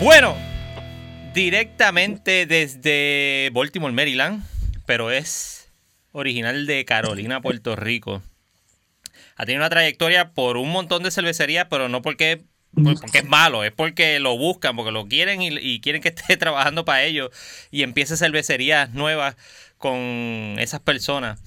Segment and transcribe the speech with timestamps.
[0.00, 0.36] Bueno,
[1.34, 4.44] directamente desde Baltimore, Maryland,
[4.86, 5.72] pero es
[6.12, 8.22] original de Carolina, Puerto Rico.
[9.34, 12.44] Ha tenido una trayectoria por un montón de cervecerías, pero no porque,
[12.74, 16.84] porque es malo, es porque lo buscan, porque lo quieren y, quieren que esté trabajando
[16.84, 17.30] para ellos
[17.72, 19.36] y empiece cervecerías nuevas
[19.78, 19.98] con
[20.58, 21.40] esas personas.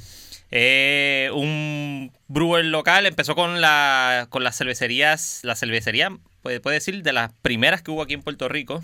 [0.52, 3.61] Eh, un brewer local empezó con,
[4.29, 8.21] con las cervecerías, la cervecería, puede, puede decir, de las primeras que hubo aquí en
[8.21, 8.83] Puerto Rico,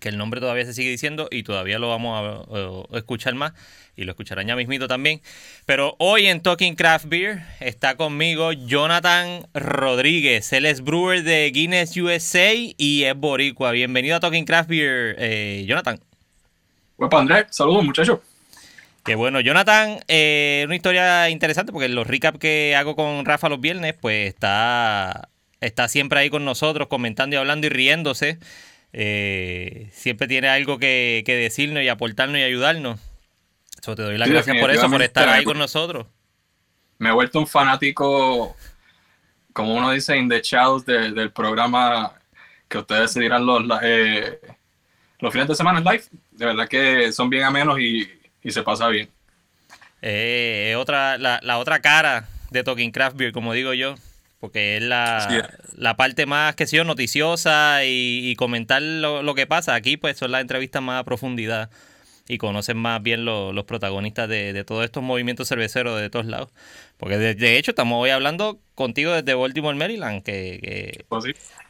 [0.00, 2.48] que el nombre todavía se sigue diciendo y todavía lo vamos
[2.90, 3.52] a, escuchar más
[3.96, 5.20] y lo escucharán ya mismito también.
[5.66, 10.52] Pero hoy en Talking Craft Beer está conmigo Jonathan Rodríguez.
[10.52, 13.70] Él es brewer de Guinness USA y es boricua.
[13.72, 16.00] Bienvenido a Talking Craft Beer, eh, Jonathan.
[16.96, 18.18] Pues Andrés, saludos muchachos.
[19.04, 23.58] Qué bueno, Jonathan, eh, una historia interesante porque los recap que hago con Rafa los
[23.58, 25.29] viernes, pues está,
[25.60, 28.38] está siempre ahí con nosotros comentando y hablando y riéndose.
[28.92, 33.00] Eh, siempre tiene algo que, decirnos y aportarnos y ayudarnos.
[33.82, 36.06] te doy las gracias por eso, por estar ahí con nosotros.
[36.98, 38.56] Me he vuelto un fanático,
[39.52, 42.14] como uno dice, in the shadows del programa
[42.68, 44.38] que ustedes se dirán los, eh,
[45.18, 46.04] los fines de semana en live.
[46.30, 48.08] De verdad que son bien amenos y,
[48.42, 49.08] y se pasa bien.
[50.02, 53.96] Eh, otra, la, la, otra cara de Talking Craft Beer, como digo yo,
[54.40, 59.74] porque es la, la parte más, que sé noticiosa y, comentar lo, que pasa.
[59.74, 61.70] Aquí, pues, son las entrevistas más a profundidad
[62.26, 66.48] y conocen más bien los protagonistas de, todos estos movimientos cerveceros de todos lados.
[66.96, 71.24] Porque de, hecho estamos hoy hablando contigo desde Baltimore, Maryland, que, que, pues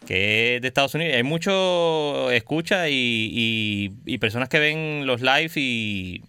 [0.06, 1.16] que es de Estados Unidos.
[1.16, 6.22] Hay mucho escucha y, y personas que ven los live y,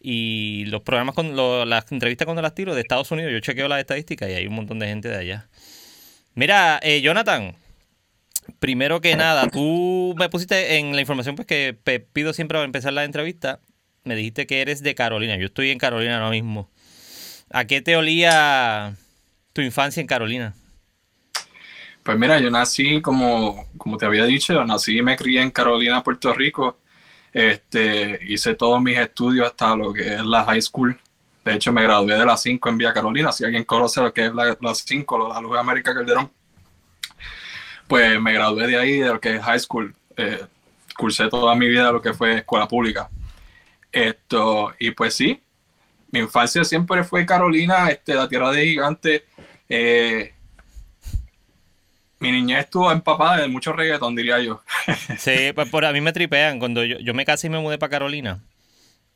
[0.00, 1.36] y los programas con
[1.68, 4.54] las entrevistas cuando las tiro de Estados Unidos, yo chequeo las estadísticas y hay un
[4.54, 5.48] montón de gente de allá.
[6.34, 7.54] Mira, eh, Jonathan,
[8.58, 11.76] primero que nada, tú me pusiste en la información pues que
[12.12, 13.60] pido siempre al empezar la entrevista,
[14.04, 15.36] me dijiste que eres de Carolina.
[15.36, 16.70] Yo estoy en Carolina ahora mismo.
[17.50, 18.94] ¿A qué te olía
[19.52, 20.54] tu infancia en Carolina?
[22.02, 26.02] Pues mira, yo nací, como, como te había dicho, nací y me crié en Carolina,
[26.02, 26.78] Puerto Rico.
[27.32, 30.98] Este, hice todos mis estudios hasta lo que es la high school.
[31.44, 33.32] De hecho, me gradué de la 5 en Villa Carolina.
[33.32, 36.30] Si alguien conoce lo que es la, 5, la Luz de América Calderón,
[37.88, 39.94] pues me gradué de ahí, de lo que es high school.
[40.16, 40.44] Eh,
[40.96, 43.08] cursé toda mi vida lo que fue escuela pública.
[43.90, 45.40] Esto, y pues sí,
[46.10, 49.22] mi infancia siempre fue Carolina, este, la tierra de gigantes.
[49.68, 50.34] Eh,
[52.20, 54.62] mi niñez estuvo empapada de mucho reggaetón, diría yo.
[55.18, 56.58] sí, pues por a mí me tripean.
[56.58, 58.40] Cuando yo, me casé y me mudé para Carolina,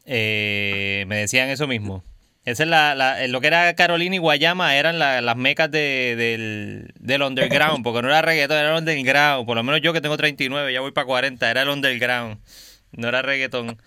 [0.06, 2.03] eh, me decían eso mismo.
[2.47, 7.82] Esa es la, lo que era Carolina y Guayama eran las mecas del, del, underground,
[7.82, 9.47] porque no era reggaetón, era underground.
[9.47, 12.38] Por lo menos yo que tengo 39, ya voy para 40, era el underground,
[12.93, 13.78] no era reggaetón.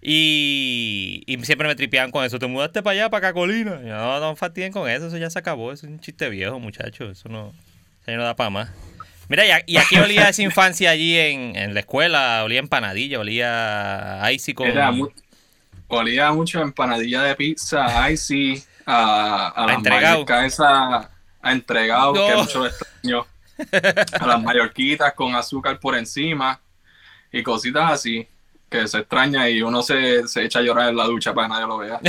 [0.00, 2.38] Y, y siempre me tripean con eso.
[2.38, 3.80] ¿Te mudaste para allá, para Carolina?
[3.82, 5.72] No, no fastidien con eso, eso ya se acabó.
[5.72, 7.18] Eso es un chiste viejo, muchachos.
[7.18, 7.54] Eso no,
[8.06, 8.70] eso no da para más.
[9.28, 12.42] Mira, ¿y, aquí olía esa infancia allí en, la escuela?
[12.44, 13.18] ¿Olía empanadilla?
[13.20, 14.68] ¿Olía a icy con...?
[15.88, 20.24] olía mucho empanadilla de pizza, icy, a, a, las entregado.
[20.44, 21.10] esa,
[21.40, 23.26] a entregado, que mucho extraño.
[24.20, 26.60] A las mallorquitas con azúcar por encima
[27.30, 28.26] y cositas así
[28.68, 31.54] que se extraña y uno se, se echa a llorar en la ducha para que
[31.54, 32.00] nadie lo vea.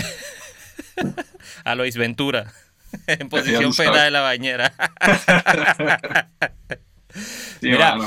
[1.64, 2.52] a Luis Ventura.
[3.08, 4.74] en posición pena de la bañera.
[7.62, 7.98] Mira,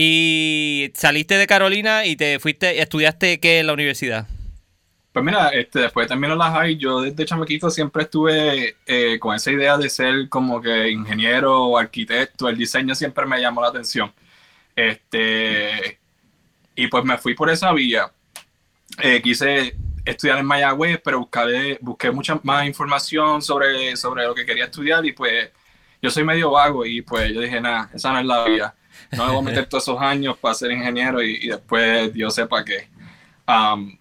[0.00, 4.28] y saliste de Carolina y te fuiste, estudiaste qué en la universidad.
[5.12, 9.34] Pues mira, este, después de terminar la high, yo desde chamaquito siempre estuve eh, con
[9.34, 12.48] esa idea de ser como que ingeniero o arquitecto.
[12.48, 14.12] El diseño siempre me llamó la atención.
[14.76, 15.98] Este,
[16.76, 18.12] y pues me fui por esa vía.
[19.02, 19.74] Eh, quise
[20.10, 25.04] estudiar en Mayagüez, pero busqué, busqué mucha más información sobre, sobre lo que quería estudiar
[25.04, 25.50] y pues
[26.00, 28.74] yo soy medio vago y pues yo dije, nada, esa no es la vida.
[29.12, 32.64] No me voy a meter todos esos años para ser ingeniero y, después Dios sepa
[32.64, 32.88] qué.
[33.46, 33.98] Um,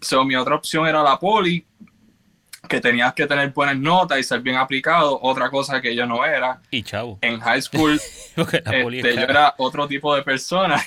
[0.00, 1.66] so, mi otra opción era la poli,
[2.68, 6.24] que tenías que tener buenas notas y ser bien aplicado, otra cosa que yo no
[6.24, 6.60] era.
[6.70, 7.18] Y chavo.
[7.20, 8.00] En high school
[8.36, 10.82] este, yo era otro tipo de persona.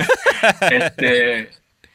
[0.70, 1.50] este,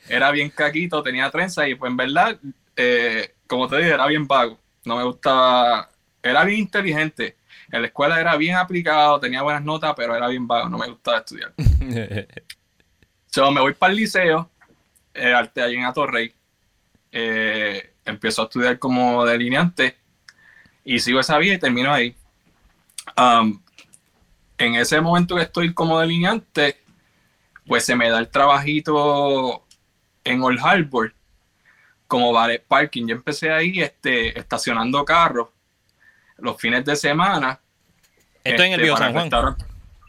[0.08, 2.38] era bien caquito, tenía trenza y pues en verdad,
[2.76, 4.60] eh, como te dije, era bien vago.
[4.86, 5.90] No me gustaba,
[6.22, 7.38] era bien inteligente.
[7.72, 10.88] En la escuela era bien aplicado, tenía buenas notas, pero era bien vago, no me
[10.88, 11.54] gustaba estudiar.
[13.28, 14.50] so, me voy para el liceo,
[15.14, 16.34] eh, arte allí en Atorrey.
[17.12, 19.98] Eh, empiezo a estudiar como delineante
[20.84, 22.16] y sigo esa vía y termino ahí.
[23.18, 23.62] Um,
[24.58, 26.80] en ese momento que estoy como delineante,
[27.66, 29.63] pues se me da el trabajito
[30.24, 31.14] en Old Harbor
[32.08, 33.08] como vale parking.
[33.08, 35.50] Yo empecé ahí este, estacionando carros
[36.38, 37.60] los fines de semana.
[38.44, 39.58] Esto en el este, viejo San Juan.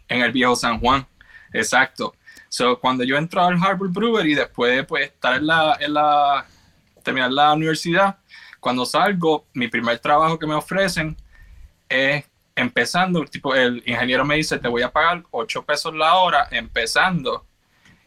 [0.08, 1.06] En el viejo San Juan,
[1.52, 2.14] exacto.
[2.48, 6.46] So, cuando yo entro al Harbor Brewery, después de pues, estar en la, en la,
[7.02, 8.18] terminar la universidad,
[8.60, 11.16] cuando salgo, mi primer trabajo que me ofrecen
[11.88, 12.24] es
[12.54, 17.44] empezando, tipo, el ingeniero me dice, te voy a pagar 8 pesos la hora empezando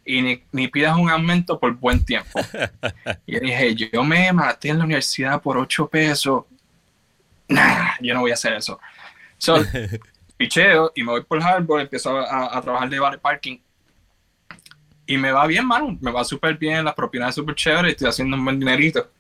[0.08, 2.40] y ni, ni pidas un aumento por buen tiempo.
[3.28, 6.46] y yo dije, yo me maté en la universidad por 8 pesos.
[7.50, 8.80] Nah, yo no voy a hacer eso.
[9.38, 9.58] So,
[10.38, 13.60] picheo y me voy por Harbor, empiezo a, a trabajar de vale parking.
[15.06, 15.98] Y me va bien, mano.
[16.00, 19.12] Me va súper bien, las propiedades súper chéveres, estoy haciendo un buen dinerito.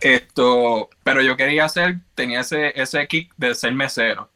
[0.00, 4.30] Esto, pero yo quería hacer, tenía ese, ese kick de ser mesero.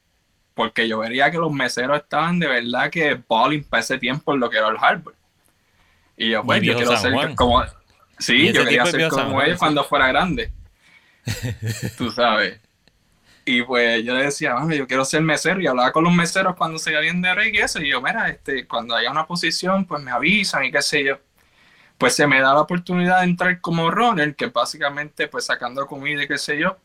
[0.53, 4.41] Porque yo vería que los meseros estaban de verdad que balling para ese tiempo en
[4.41, 5.18] lo que era el Harbor.
[6.19, 7.35] Y yo, pues, Y yo quiero San ser Juan.
[7.37, 7.65] como.
[8.19, 9.57] Sí, yo quería ser como Juan, sí.
[9.57, 10.53] cuando fuera grande.
[11.97, 12.61] Tú sabes.
[13.45, 16.55] Y pues yo le decía, "Mano, yo quiero ser mesero y hablaba con los meseros
[16.57, 17.81] cuando se salían de break y eso.
[17.81, 21.19] Y yo, mira, este, cuando haya una posición, pues me avisan y qué sé yo.
[21.97, 26.25] Pues se me da la oportunidad de entrar como runner, que básicamente pues sacando comida
[26.25, 26.77] y qué sé yo.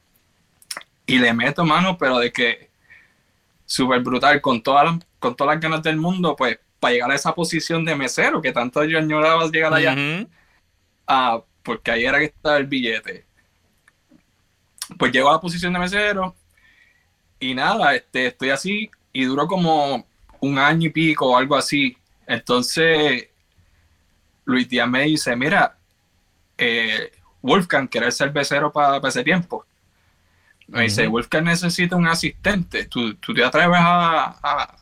[1.05, 2.69] Y le meto mano, pero de que
[3.65, 7.15] súper brutal, con todas, las, con todas las ganas del mundo, pues para llegar a
[7.15, 9.95] esa posición de mesero, que tanto yo añoraba llegar allá.
[11.07, 13.25] Ah, porque ahí era que estaba el billete.
[14.99, 16.35] Pues llego a la posición de mesero
[17.39, 20.05] y nada, este, estoy así y duró como
[20.41, 21.97] un año y pico o algo así.
[22.27, 23.29] Entonces,
[24.43, 25.77] Luis Díaz me dice, mira,
[26.57, 29.65] eh, Wolfgang, que era el cervecero para ese tiempo,
[30.67, 31.13] me dice, Ujú.
[31.13, 32.87] Wolfgang necesita un asistente.
[32.87, 34.75] ¿Tú, tú te atreves a, a,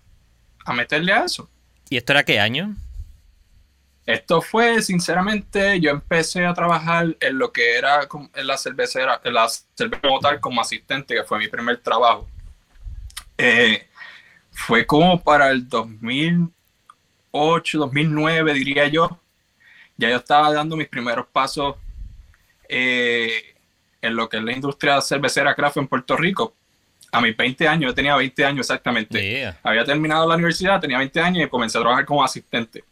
[0.65, 1.47] a meterle a eso?
[1.91, 2.73] ¿Y esto era qué año?
[4.05, 9.33] Esto fue, sinceramente, yo empecé a trabajar en lo que era en la cervecera, en
[9.33, 12.29] la cerveza como como asistente, que fue mi primer trabajo.
[13.37, 13.89] Eh,
[14.53, 19.19] fue como para el 2008, 2009, diría yo.
[19.97, 21.75] Ya yo estaba dando mis primeros pasos
[22.69, 23.53] eh,
[24.01, 26.55] en lo que es la industria cervecera craft en Puerto Rico.
[27.11, 29.59] A mis 20 años, yo tenía 20 años exactamente Yeah.
[29.63, 32.83] había terminado la universidad, tenía 20 años y comencé a trabajar como asistente.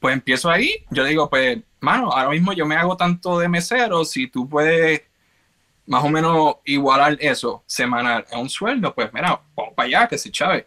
[0.00, 4.04] Pues empiezo ahí, yo digo, pues, mano, ahora mismo yo me hago tanto de mesero,
[4.04, 5.02] si tú puedes
[5.86, 10.18] más o menos igualar eso semanal a un sueldo, pues mira, vamos para allá, que
[10.18, 10.66] se chave.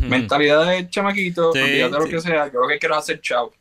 [0.00, 2.10] Mentalidad de chamaquito, Sí, olvídate lo sí.
[2.10, 3.52] que sea, yo lo que quiero hacer chavo.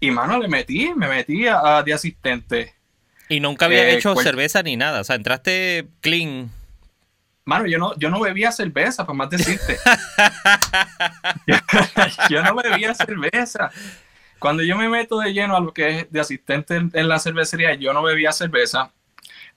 [0.00, 2.74] Y mano, le metí, me metí a, a de asistente.
[3.28, 5.00] Y nunca había Eh, hecho cual- cerveza ni nada.
[5.00, 6.50] O sea, entraste clean.
[7.44, 9.78] Mano, yo no, yo no bebía cerveza, para más decirte.
[12.30, 13.70] yo no bebía cerveza.
[14.38, 17.18] Cuando yo me meto de lleno a lo que es de asistente en, en la
[17.18, 18.90] cervecería, yo no bebía cerveza.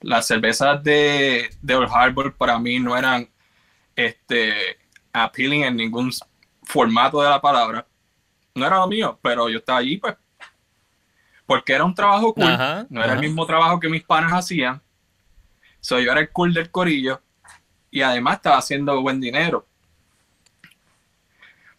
[0.00, 3.28] Las cervezas de, de Old Harbor para mí no eran
[3.96, 4.78] este,
[5.12, 6.10] appealing en ningún
[6.62, 7.86] formato de la palabra.
[8.54, 10.14] No era lo mío, pero yo estaba allí, pues,
[11.50, 12.44] porque era un trabajo cool.
[12.44, 14.80] Ajá, no era el mismo trabajo que mis panas hacían.
[15.80, 17.20] So, yo era el cool del corillo
[17.90, 19.66] y además estaba haciendo buen dinero.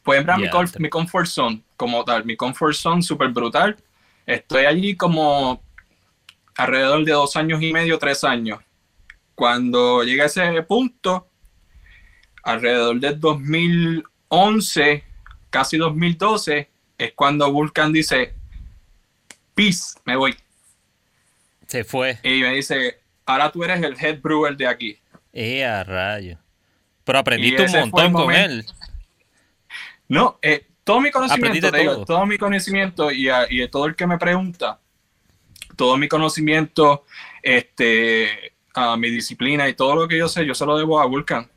[0.03, 3.29] Pues entrar mi, Ya, comf- te- mi comfort zone como tal, mi comfort zone súper
[3.29, 3.77] brutal.
[4.25, 5.61] Estoy allí como
[6.57, 8.59] alrededor de dos años y medio, tres años.
[9.35, 11.29] Cuando llegué a ese punto,
[12.43, 15.05] alrededor del 2011,
[15.49, 18.40] casi 2012, es cuando Vulcan dice,
[19.55, 20.35] peace, me voy.
[21.67, 22.19] Se fue.
[22.23, 24.97] Y me dice, ahora tú eres el head brewer de aquí.
[25.33, 26.37] Eh, a rayo.
[27.03, 28.65] Pero aprendiste un montón con él.
[30.07, 34.05] No, eh, todo mi conocimiento, digo, todo mi conocimiento y, a- y todo el que
[34.07, 34.79] me pregunta,
[35.77, 37.05] todo mi conocimiento,
[37.41, 41.05] este, a mi disciplina y todo lo que yo sé, yo se lo debo a
[41.05, 41.49] Vulcan.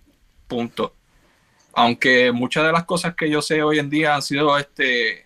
[0.46, 0.94] Punto.
[1.72, 5.23] Aunque muchas de las cosas que yo sé hoy en día han sido, este,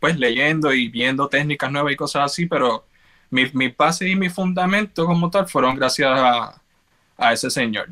[0.00, 2.86] pues leyendo y viendo técnicas nuevas y cosas así, pero
[3.30, 6.60] mi, mi base y mi fundamento como tal fueron gracias a,
[7.16, 7.90] a ese señor.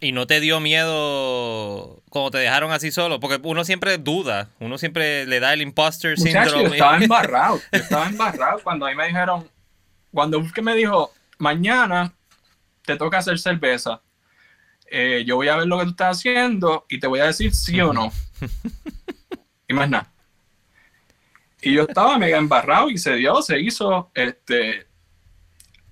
[0.00, 4.76] Y no te dio miedo cuando te dejaron así solo, porque uno siempre duda, uno
[4.76, 7.60] siempre le da el imposter Muchacho, yo estaba embarrado.
[7.72, 9.48] Yo estaba embarrado cuando a mí me dijeron,
[10.12, 12.12] cuando que me dijo, mañana
[12.84, 14.02] te toca hacer cerveza.
[14.90, 17.54] Eh, yo voy a ver lo que tú estás haciendo y te voy a decir
[17.54, 18.12] sí o no.
[19.68, 20.12] y más nada.
[21.66, 24.86] Y yo estaba mega embarrado y se dio, se hizo, este,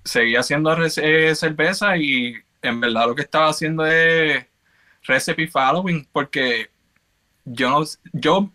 [0.05, 4.45] seguí haciendo eh, cerveza y en verdad lo que estaba haciendo es
[5.03, 6.69] recipe following porque
[7.43, 8.49] yo no, yo,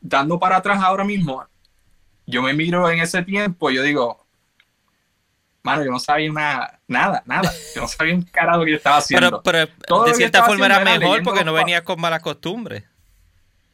[0.00, 1.46] dando para atrás ahora mismo,
[2.26, 4.26] yo me miro en ese tiempo y yo digo,
[5.62, 7.52] mano, yo no sabía nada, nada, nada.
[7.74, 9.42] Yo no sabía un carajo que yo estaba haciendo.
[9.42, 12.84] Pero, pero de cierta forma era mejor porque no venías con malas costumbres.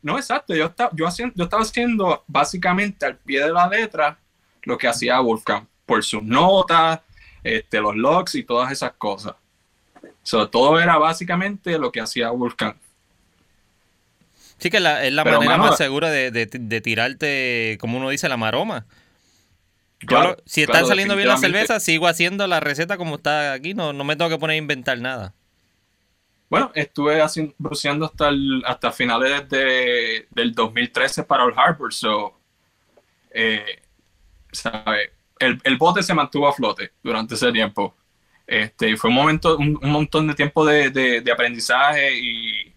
[0.03, 0.55] No, exacto.
[0.55, 4.19] Yo estaba, yo, haciendo, yo estaba haciendo básicamente al pie de la letra
[4.63, 7.01] lo que hacía Wolfgang por sus notas,
[7.43, 9.35] este, los logs y todas esas cosas.
[10.23, 12.77] So, todo era básicamente lo que hacía Wolfgang.
[14.59, 16.47] Sí, que es la manera más segura de,
[16.83, 18.87] tirarte, como uno dice, la maroma.
[20.45, 24.05] si están saliendo bien las cervezas, sigo haciendo la receta como está aquí, no, no
[24.05, 25.35] me tengo que poner a inventar nada.
[26.51, 28.31] Bueno, estuve haciendo, hasta,
[28.67, 32.37] hasta finales de, del 2013 para el Harbor, so,
[33.31, 33.83] eh,
[35.39, 37.95] El, bote se mantuvo a flote durante ese tiempo.
[38.49, 42.75] Este, fue un momento, un, montón de tiempo de, aprendizaje y,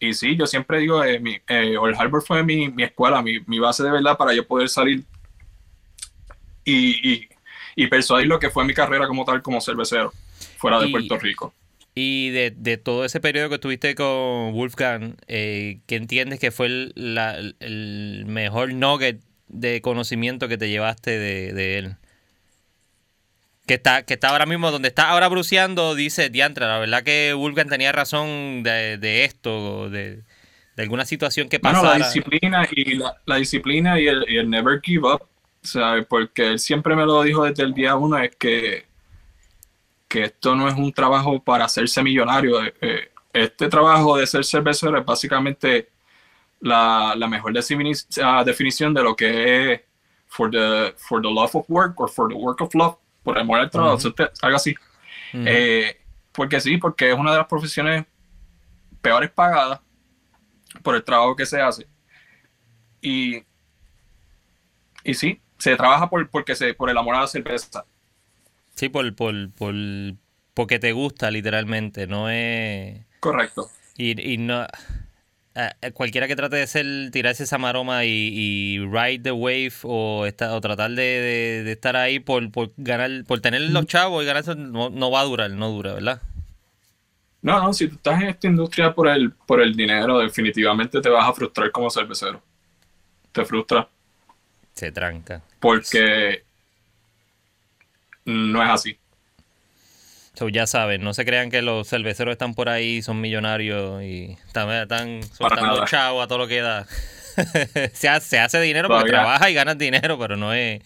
[0.00, 3.38] y sí, yo siempre digo, eh, mi, eh, Old Harbor fue mi, mi escuela, mi,
[3.46, 5.04] mi, base de verdad para yo poder salir
[6.64, 7.28] y, y,
[7.76, 10.12] y, persuadir lo que fue mi carrera como tal, como cervecero,
[10.58, 11.54] fuera de Puerto Rico.
[11.94, 16.66] Y de, de, todo ese periodo que estuviste con Wolfgang, eh, ¿qué entiendes que fue
[16.66, 21.96] el, la, el, mejor nugget de conocimiento que te llevaste de, de, él?
[23.66, 27.34] Que está, que está ahora mismo, donde está ahora bruceando, dice Diantra, la verdad que
[27.34, 30.22] Wolfgang tenía razón de, de esto, de,
[30.76, 31.80] de, alguna situación que pasara.
[31.80, 35.26] Bueno, la disciplina y la, la disciplina y el, y el, never give up,
[35.60, 36.06] ¿sabes?
[36.06, 38.91] Porque él siempre me lo dijo desde el día uno, es que
[40.12, 42.62] que esto no es un trabajo para hacerse millonario.
[42.62, 45.88] Eh, eh, este trabajo de ser cervecero es básicamente
[46.60, 49.80] la, la mejor definición de lo que es
[50.26, 53.40] for the, for the love of work or for the work of love, por el
[53.40, 53.96] amor al trabajo,
[54.42, 54.74] algo así.
[55.32, 55.98] Eh,
[56.30, 58.04] porque sí, porque es una de las profesiones
[59.00, 59.80] peores pagadas
[60.82, 61.86] por el trabajo que se hace.
[63.00, 63.42] Y,
[65.04, 67.86] y sí, se trabaja por, porque se, por el amor a la cerveza.
[68.74, 69.74] Sí, por, por, por,
[70.54, 72.06] porque te gusta, literalmente.
[72.06, 73.00] No es.
[73.20, 73.70] Correcto.
[73.96, 74.66] Y, y no.
[75.94, 80.90] cualquiera que trate de ser, tirarse esa maroma y, ride the wave o, o tratar
[80.92, 85.20] de, estar ahí por, por ganar, por tener los chavos y ganarse, no, no va
[85.20, 86.22] a durar, no dura, ¿verdad?
[87.42, 91.08] No, no, si tú estás en esta industria por el, por el dinero, definitivamente te
[91.08, 92.40] vas a frustrar como cervecero.
[93.32, 93.88] Te frustra.
[94.74, 95.42] Se tranca.
[95.58, 96.44] Porque
[98.24, 98.98] no es así.
[100.50, 104.70] ya saben, no se crean que los cerveceros están por ahí, son millonarios y están,
[104.70, 106.86] están soltando chavo a todo lo que da.
[107.92, 110.82] se, hace, dinero porque trabaja y ganas dinero, pero no es.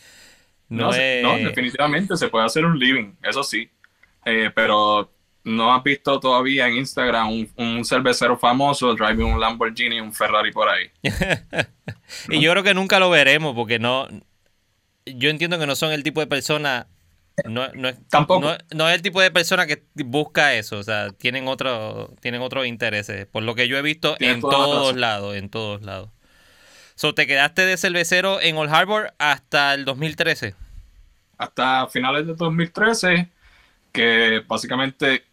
[0.69, 3.71] No, definitivamente se puede hacer un living, eso sí.
[4.25, 5.13] Eh, pero
[5.45, 10.51] no has visto todavía en Instagram un, cervecero famoso driving un Lamborghini y un Ferrari
[10.51, 10.91] por ahí.
[12.29, 14.09] y yo creo que nunca lo veremos porque no.
[15.07, 16.89] Yo entiendo que no son el tipo de persona
[17.45, 18.57] no, no, es, Tampoco.
[18.75, 22.67] No, es el tipo de persona que busca eso, o sea, tienen otro, tienen otros
[22.67, 26.11] intereses, por lo que yo he visto en todos lados, en todos lados.
[26.95, 30.55] So, ¿te quedaste de cervecero en Old Harbor hasta el 2013?
[31.37, 33.29] Hasta finales de 2013,
[33.93, 35.25] que básicamente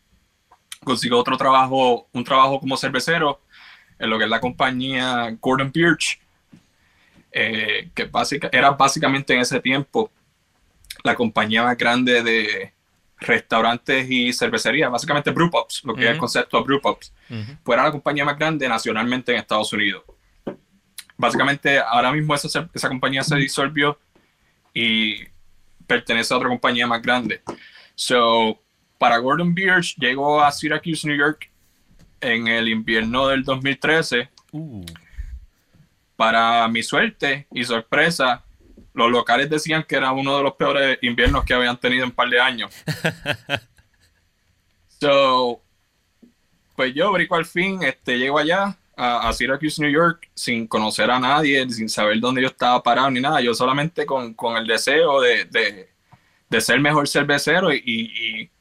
[0.83, 3.39] consiguió otro trabajo, un trabajo como cervecero
[3.97, 6.19] en lo que es la compañía Gordon Birch,
[7.31, 10.11] eh, que básica, era básicamente en ese tiempo
[11.03, 12.73] la compañía más grande de
[13.17, 17.13] restaurantes y cervecerías, básicamente brewpubs, lo que es el concepto de brewpubs,
[17.63, 20.03] pues era la compañía más grande nacionalmente en Estados Unidos.
[21.15, 23.97] Básicamente ahora mismo esa, esa compañía se disolvió
[24.73, 25.25] y
[25.87, 27.41] pertenece a otra compañía más grande.
[27.95, 28.59] So,
[28.97, 31.49] para Gordon Biersch llegó a Syracuse, New York
[32.21, 34.29] en el invierno del 2013.
[34.51, 34.85] Uh.
[36.15, 38.42] Para mi suerte y sorpresa,
[38.93, 42.15] los locales decían que era uno de los peores inviernos que habían tenido en un
[42.15, 42.71] par de años.
[44.99, 45.61] so,
[46.75, 51.19] pues yo, brico al fin, este, llego allá a, Syracuse, New York, sin conocer a
[51.19, 53.41] nadie, sin saber dónde yo estaba parado ni nada.
[53.41, 58.51] Yo solamente con, el deseo de, de, ser mejor cervecero y,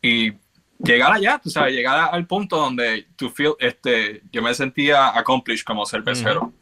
[0.00, 0.32] y,
[0.78, 5.64] llegar allá, tú sabes, llegar al punto donde tú feel, este, yo me sentía accomplished
[5.64, 6.52] como cervecero.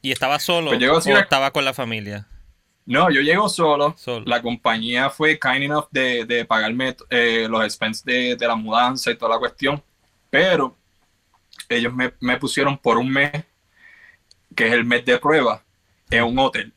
[0.00, 2.26] ¿Y estaba solo pues o estaba con la familia?
[2.84, 3.94] No, yo llego solo.
[4.24, 9.32] La compañía fue kind enough de, pagarme eh, los expenses de, la mudanza y toda
[9.32, 9.82] la cuestión.
[10.30, 10.76] Pero
[11.68, 13.32] ellos me, pusieron por un mes,
[14.54, 15.62] que es el mes de prueba,
[16.10, 16.72] en un hotel.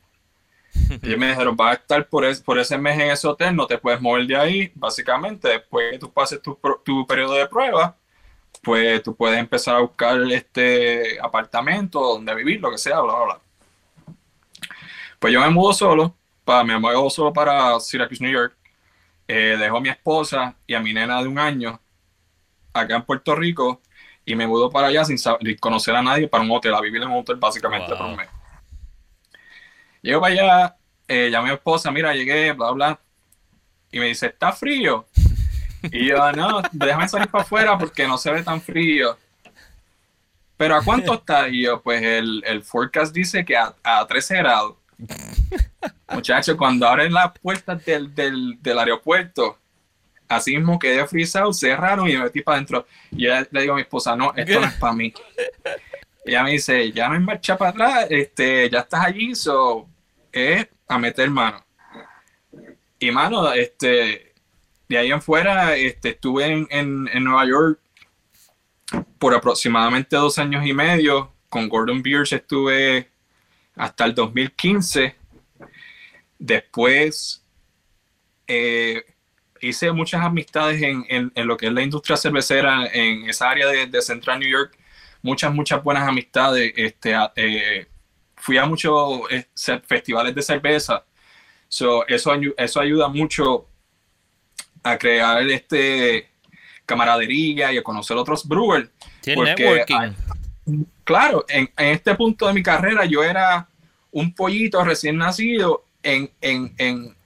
[1.02, 3.78] Ellos me dijeron, vas a estar por, por ese mes en ese hotel, no te
[3.78, 4.72] puedes mover de ahí.
[4.74, 7.96] Básicamente, después que tú pases tu, tu periodo de prueba,
[8.62, 13.24] pues tú puedes empezar a buscar este apartamento donde vivir, lo que sea, bla, bla,
[13.24, 13.40] bla.
[15.18, 18.56] Pues yo me mudo solo, para, me muevo solo para Syracuse, New York.
[19.28, 21.80] Eh, dejo a mi esposa y a mi nena de un año
[22.72, 23.80] acá en Puerto Rico
[24.24, 25.18] y me mudo para allá sin
[25.58, 28.28] conocer a nadie para un hotel, a vivir en un hotel básicamente por un mes.
[30.02, 30.76] Llego para allá,
[31.08, 33.00] eh, llamé a mi esposa, mira, llegué, bla, bla,
[33.90, 35.06] y me dice, ¿está frío?
[35.82, 39.16] Y yo, no, déjame salir para afuera porque no se ve tan frío.
[40.56, 41.48] Pero ¿a cuánto está?
[41.48, 44.76] Y yo, pues el, el forecast dice que a, a 13 grados.
[46.12, 49.58] Muchachos, cuando abren las puertas del, del, del aeropuerto,
[50.28, 52.86] así mismo quedé frisado, cerraron y me metí para adentro.
[53.10, 55.12] Y yo le digo a mi esposa, no, esto no es para mí.
[56.24, 59.88] Y ella me dice, ya no hay marcha para atrás, este, ya estás allí, so,
[60.32, 61.64] es a meter mano.
[62.98, 64.32] Y mano, este,
[64.88, 67.80] de ahí en fuera, este, estuve en, en, en Nueva York
[69.18, 71.32] por aproximadamente dos años y medio.
[71.48, 73.08] Con Gordon Bierce estuve
[73.76, 75.14] hasta el 2015.
[76.38, 77.44] Después
[78.46, 79.04] eh,
[79.60, 83.86] hice muchas amistades en, en, lo que es la industria cervecera en esa área de,
[83.86, 84.76] de Central New York.
[85.22, 86.72] Muchas, muchas buenas amistades.
[86.76, 87.86] Este, eh,
[88.36, 89.46] fui a muchos eh,
[89.86, 91.04] festivales de cerveza.
[91.68, 93.68] So, eso, eso ayuda mucho
[94.82, 96.30] a crear este
[96.84, 98.88] camaradería y a conocer otros brewers.
[99.26, 100.14] networking.
[101.06, 103.66] Claro, en, en, este punto de mi carrera yo era
[104.10, 107.16] un pollito recién nacido en, en, en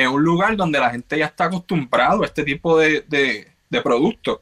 [0.00, 3.82] en un lugar donde la gente ya está acostumbrado a este tipo de, de, de
[3.82, 4.40] productos.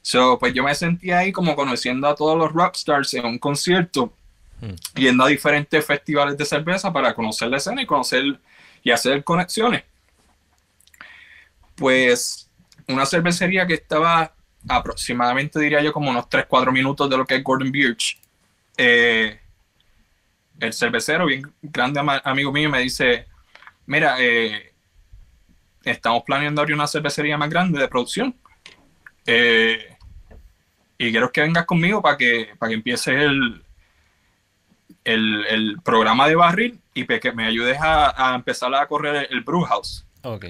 [0.00, 4.12] So, pues yo me sentí ahí como conociendo a todos los rockstars en un concierto,
[4.60, 4.74] hmm.
[4.94, 8.38] yendo a diferentes festivales de cerveza para conocer la escena y conocer
[8.82, 9.84] y hacer conexiones.
[11.76, 12.48] Pues
[12.88, 14.34] una cervecería que estaba
[14.68, 18.18] aproximadamente, diría yo, como unos 3-4 minutos de lo que es Gordon Birch.
[18.76, 19.38] Eh,
[20.60, 23.26] el cervecero, bien grande amigo mío, me dice,
[23.86, 24.72] mira, eh,
[25.84, 28.34] estamos planeando abrir una cervecería más grande de producción.
[29.26, 29.96] Eh,
[30.98, 33.64] y quiero que vengas conmigo para que, para que empieces el,
[35.04, 40.06] el, programa de barril y que me ayudes a, empezar a correr el, brew house.
[40.22, 40.46] Ok.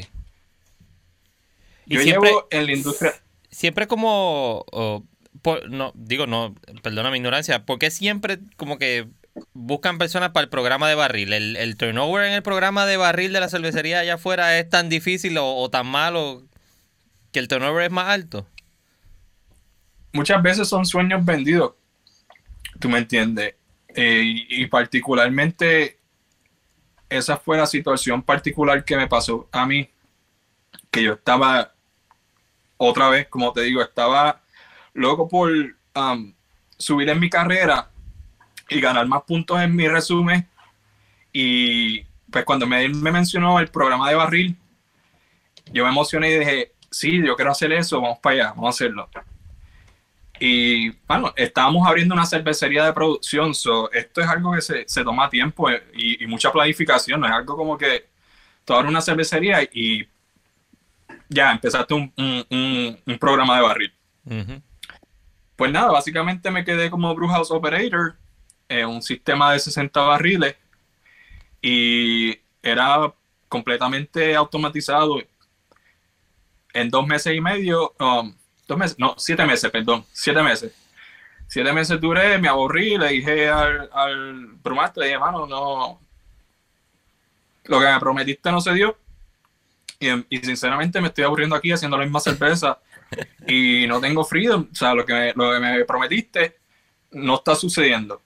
[1.86, 3.14] Yo siempre, llevo en la industria.
[3.52, 4.66] Siempre como.
[5.68, 7.64] no, digo, no, perdona mi ignorancia.
[7.64, 9.08] porque siempre como que
[9.54, 11.32] buscan personas para el programa de barril.
[11.32, 15.36] El, turnover en el programa de barril de la cervecería allá afuera es tan difícil
[15.38, 16.42] o, tan malo
[17.30, 18.46] que el turnover es más alto.
[20.12, 21.74] Muchas veces son sueños vendidos.
[22.78, 23.54] Tú me entiendes.
[23.94, 25.98] Eh, y, particularmente
[27.08, 29.88] esa fue la situación particular que me pasó a mí.
[30.90, 31.71] Que yo estaba,
[32.88, 34.40] otra vez, como te digo, estaba
[34.94, 35.50] loco por
[35.94, 36.32] um,
[36.76, 37.90] subir en mi carrera
[38.68, 40.48] y ganar más puntos en mi resumen.
[41.32, 44.56] Y pues cuando me, me mencionó el programa de barril,
[45.72, 48.70] yo me emocioné y dije, sí, yo quiero hacer eso, vamos para allá, vamos a
[48.70, 49.08] hacerlo.
[50.38, 55.04] Y bueno, estábamos abriendo una cervecería de producción, so, esto es algo que se, se
[55.04, 58.08] toma tiempo y, mucha planificación, no es algo como que
[58.64, 60.06] tú una cervecería y
[61.32, 63.92] ya empezaste un, un, un, programa de barril.
[65.56, 68.16] Pues nada, básicamente me quedé como Brewhouse Operator
[68.86, 70.56] un sistema de 60 barriles
[71.60, 73.12] y era
[73.48, 75.20] completamente automatizado.
[76.72, 78.34] En dos meses y medio, um,
[78.66, 80.72] dos meses, no, siete meses, perdón, siete meses.
[81.46, 84.58] Siete meses duré, me aburrí, le dije al, al
[84.96, 86.00] le dije, mano, no,
[87.64, 88.96] lo que me prometiste no se dio.
[90.02, 92.78] Y, y, sinceramente me estoy aburriendo aquí haciendo la misma cerveza
[93.46, 94.68] y no tengo freedom.
[94.70, 96.56] O sea, lo que lo que me prometiste
[97.12, 98.20] no está sucediendo.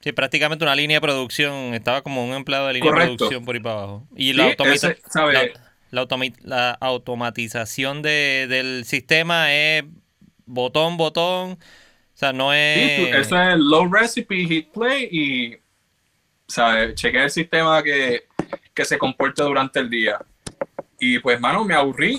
[0.00, 1.72] Sí, prácticamente una línea de producción.
[1.72, 4.06] Estaba como un empleado de línea de producción por ahí para abajo.
[4.14, 4.54] Y la,
[6.42, 9.84] la, automatización del sistema es
[10.44, 11.52] botón, botón.
[11.52, 13.14] O sea, no es.
[13.16, 15.56] eso es low recipe, hit play y.
[16.46, 16.94] ¿Sabes?
[16.96, 18.24] Chequear el sistema que,
[18.74, 20.18] que se comporte durante el día.
[21.06, 22.18] Y pues, mano, me aburrí.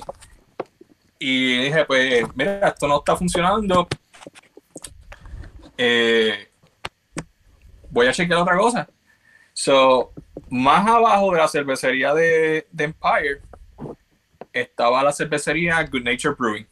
[1.17, 3.87] Y dije, pues, mira, esto no está funcionando.
[5.75, 6.51] Eh,
[7.89, 8.87] voy a chequear otra cosa.
[9.53, 10.13] So,
[10.49, 13.41] más abajo de la cervecería de, Empire
[14.53, 16.67] estaba la cervecería Good Nature Brewing.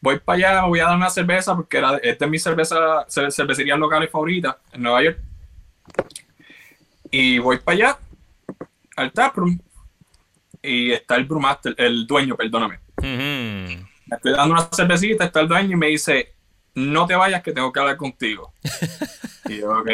[0.00, 4.08] Voy para allá, voy a dar una cerveza porque esta es mi cerveza, cervecería local
[4.08, 5.18] favorita en Nueva York.
[7.10, 7.98] Y voy para allá,
[8.94, 9.58] al taproom,
[10.66, 12.80] y está el brewmaster, el dueño, perdóname.
[13.02, 16.34] Me estoy dando una cervecita, está el dueño y me dice,
[16.74, 18.52] no te vayas que tengo que hablar contigo.
[19.48, 19.90] y yo, ok.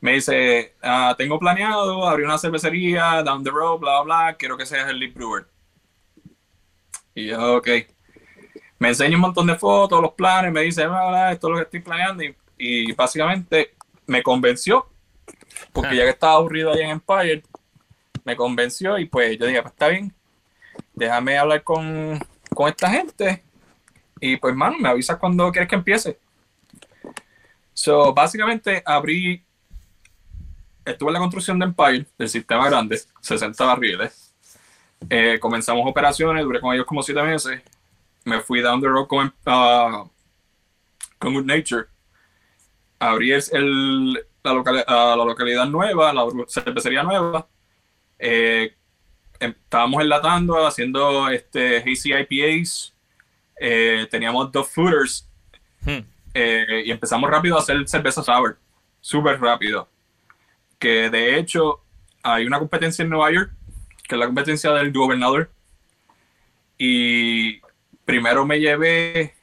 [0.00, 4.66] Me dice, ah, tengo planeado abrir una cervecería down the road, bla, bla, quiero que
[4.66, 5.46] seas el lead brewer.
[7.14, 7.68] Y yo, ok.
[8.78, 11.56] Me enseña un montón de fotos, los planes, me dice, bla, bla, esto es lo
[11.56, 12.22] que estoy planeando.
[12.22, 13.74] Y, y básicamente
[14.06, 14.86] me convenció,
[15.72, 17.42] porque ya que estaba aburrido ahí en Empire,
[18.24, 20.12] me convenció y pues yo dije, pues está bien,
[20.94, 22.18] déjame hablar con,
[22.54, 23.42] con esta gente
[24.20, 26.18] y pues, mano, me avisas cuando quieres que empiece.
[27.74, 29.44] So, básicamente abrí,
[30.84, 34.32] estuve en la construcción de Empire, del sistema grande, 60 barriles.
[35.10, 37.60] Eh, comenzamos operaciones, duré con ellos como 7 meses.
[38.24, 40.08] Me fui down the road con, uh,
[41.18, 41.86] con Good Nature.
[43.00, 47.46] Abrí el, la, la, localidad nueva, la cervecería nueva.
[48.26, 48.74] Eh,
[49.38, 52.94] estábamos enlatando, haciendo este, hazy IPAs,
[53.60, 55.28] eh, teníamos dos footers
[55.84, 55.98] hmm.
[56.32, 58.58] eh, y empezamos rápido a hacer cerveza sour,
[59.02, 59.90] súper rápido.
[60.78, 61.82] Que de hecho
[62.22, 63.52] hay una competencia en Nueva York,
[64.08, 65.50] que es la competencia del gobernador.
[66.78, 67.60] Y
[68.06, 69.34] primero me llevé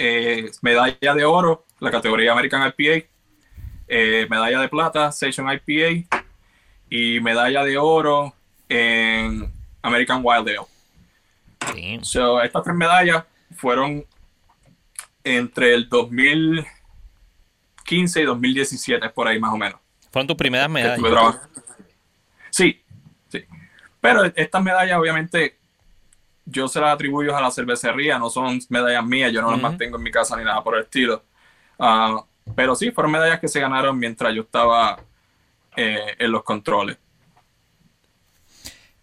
[0.00, 3.06] eh, medalla de oro, la categoría American IPA,
[4.28, 6.21] medalla de plata, Session IPA,
[6.94, 8.34] y medalla de oro
[8.68, 9.50] en
[9.80, 10.58] American Wild Ale.
[12.02, 13.24] So, estas tres medallas
[13.56, 14.04] fueron
[15.24, 19.80] entre el 2015 y 2017, por ahí más o menos.
[20.10, 21.40] ¿Fueron tus primeras medallas?
[22.50, 22.78] Sí,
[23.28, 23.42] sí.
[23.98, 25.56] Pero estas medallas, obviamente,
[26.44, 29.96] yo se las atribuyo a la cervecería, no son medallas mías, yo no las mantengo
[29.96, 31.22] en mi casa ni nada por el estilo.
[31.78, 32.22] Ah,
[32.54, 35.00] pero sí, fueron medallas que se ganaron mientras yo estaba
[35.76, 36.98] eh, en los controles.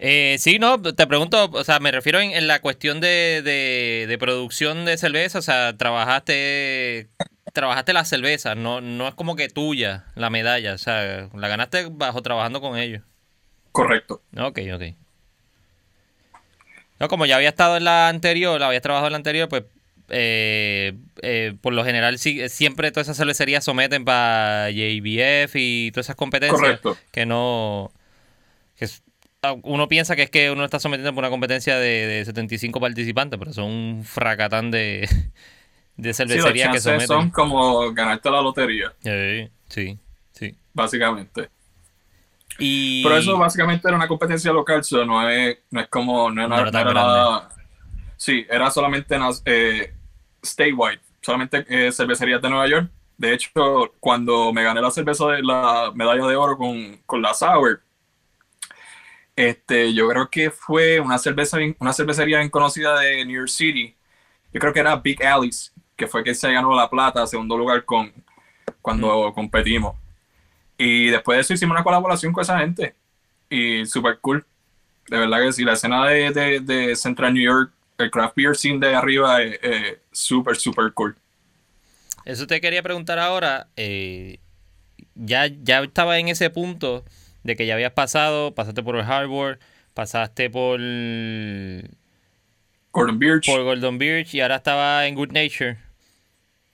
[0.01, 4.85] Eh, sí, no, te pregunto, o sea, me refiero en, la cuestión de, de, producción
[4.85, 7.09] de cerveza, o sea, trabajaste
[7.51, 11.87] trabajaste la cerveza, no, no es como que tuya la medalla, o sea, la ganaste
[11.91, 13.01] bajo trabajando con ellos.
[13.73, 14.21] Correcto.
[14.37, 14.83] Ok, ok.
[16.99, 19.63] No, como ya había estado en la anterior, había trabajado en la anterior, pues
[20.09, 26.15] eh, eh, por lo general siempre todas esas cervecerías someten para JBF y todas esas
[26.15, 26.97] competencias Correcto.
[27.11, 27.91] que no
[28.75, 28.87] que
[29.41, 33.39] Ah, uno piensa que es que uno está sometiendo por una competencia de, 75 participantes,
[33.39, 35.07] pero son un fracatán de,
[35.97, 37.07] de cervecerías que someten.
[37.07, 38.93] son como ganarte la lotería.
[39.69, 39.97] sí,
[40.33, 40.55] sí.
[40.73, 41.49] Básicamente.
[42.57, 43.01] Y...
[43.03, 47.49] Pero eso básicamente era una competencia local, no, es, no es como, no, era, nada...
[48.17, 49.93] Sí, era solamente eh,
[50.43, 52.89] statewide, solamente eh, cervecerías de Nueva York.
[53.17, 53.51] De hecho,
[53.99, 57.81] cuando me gané la cerveza de la medalla de oro con, con la Sour,
[59.35, 63.95] este, yo creo que fue una, cerveza, una cervecería bien conocida de New York City.
[64.53, 67.85] Yo creo que era Big Alice, que fue que se ganó la plata, segundo lugar
[67.85, 68.11] con
[68.81, 69.95] cuando competimos.
[70.77, 72.95] Y después de eso hicimos una colaboración con esa gente.
[73.49, 74.45] Y súper cool.
[75.07, 78.85] De verdad que sí, la escena de, de, Central New York, el craft beer scene
[78.85, 81.15] de arriba es súper, súper cool.
[82.25, 83.67] Eso te quería preguntar ahora.
[83.75, 84.39] Eh,
[85.15, 87.03] ya, ya estaba en ese punto
[87.43, 89.59] de que ya habías pasado, pasaste por el Harbor,
[89.93, 90.79] pasaste por
[92.91, 93.45] Gordon Birch.
[93.45, 95.77] Por Gordon Birch y ahora estaba en Good Nature.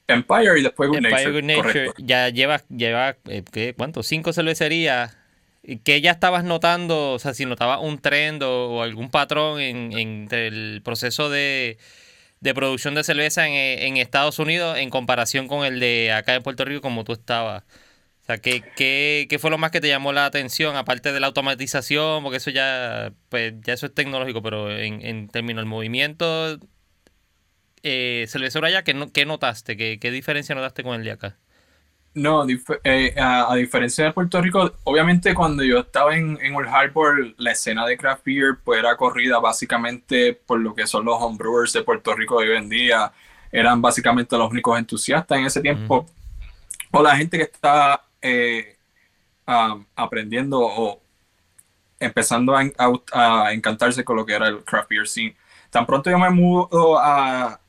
[0.08, 1.92] Empire y después Good Empire, Good Nature.
[1.98, 3.74] Ya llevas, lleva, eh.
[3.76, 4.04] ¿cuánto?
[4.04, 5.18] Cinco cervecerías.
[5.84, 7.14] ¿Qué ya estabas notando?
[7.14, 11.78] O sea, si notabas un trend o, algún patrón en, el proceso de,
[12.40, 16.44] de producción de cerveza en, en, Estados Unidos en comparación con el de acá en
[16.44, 17.64] Puerto Rico como tú estabas.
[18.24, 21.28] O sea, ¿qué, qué, fue lo más que te llamó la atención, aparte de la
[21.28, 22.24] automatización?
[22.24, 26.60] Porque eso ya, pues, ya eso es tecnológico, pero en, en términos del movimiento
[27.84, 29.78] eh, cervecero allá, ¿qué, ¿qué notaste?
[29.78, 31.38] ¿Qué, ¿Qué, diferencia notaste con el de acá?
[32.16, 32.46] No,
[32.86, 37.52] eh, a, diferencia de Puerto Rico, obviamente cuando yo estaba en, en el Harbor, la
[37.52, 41.84] escena de craft beer pues era corrida básicamente por lo que son los homebrewers de
[41.84, 43.12] Puerto Rico de hoy en día.
[43.52, 46.06] Eran básicamente los únicos entusiastas en ese tiempo.
[46.92, 48.78] O la gente que está eh,
[49.46, 51.02] aprendiendo o
[52.00, 55.36] empezando a, encantarse con lo que era el craft beer scene.
[55.70, 57.60] Tan pronto yo me mudo a,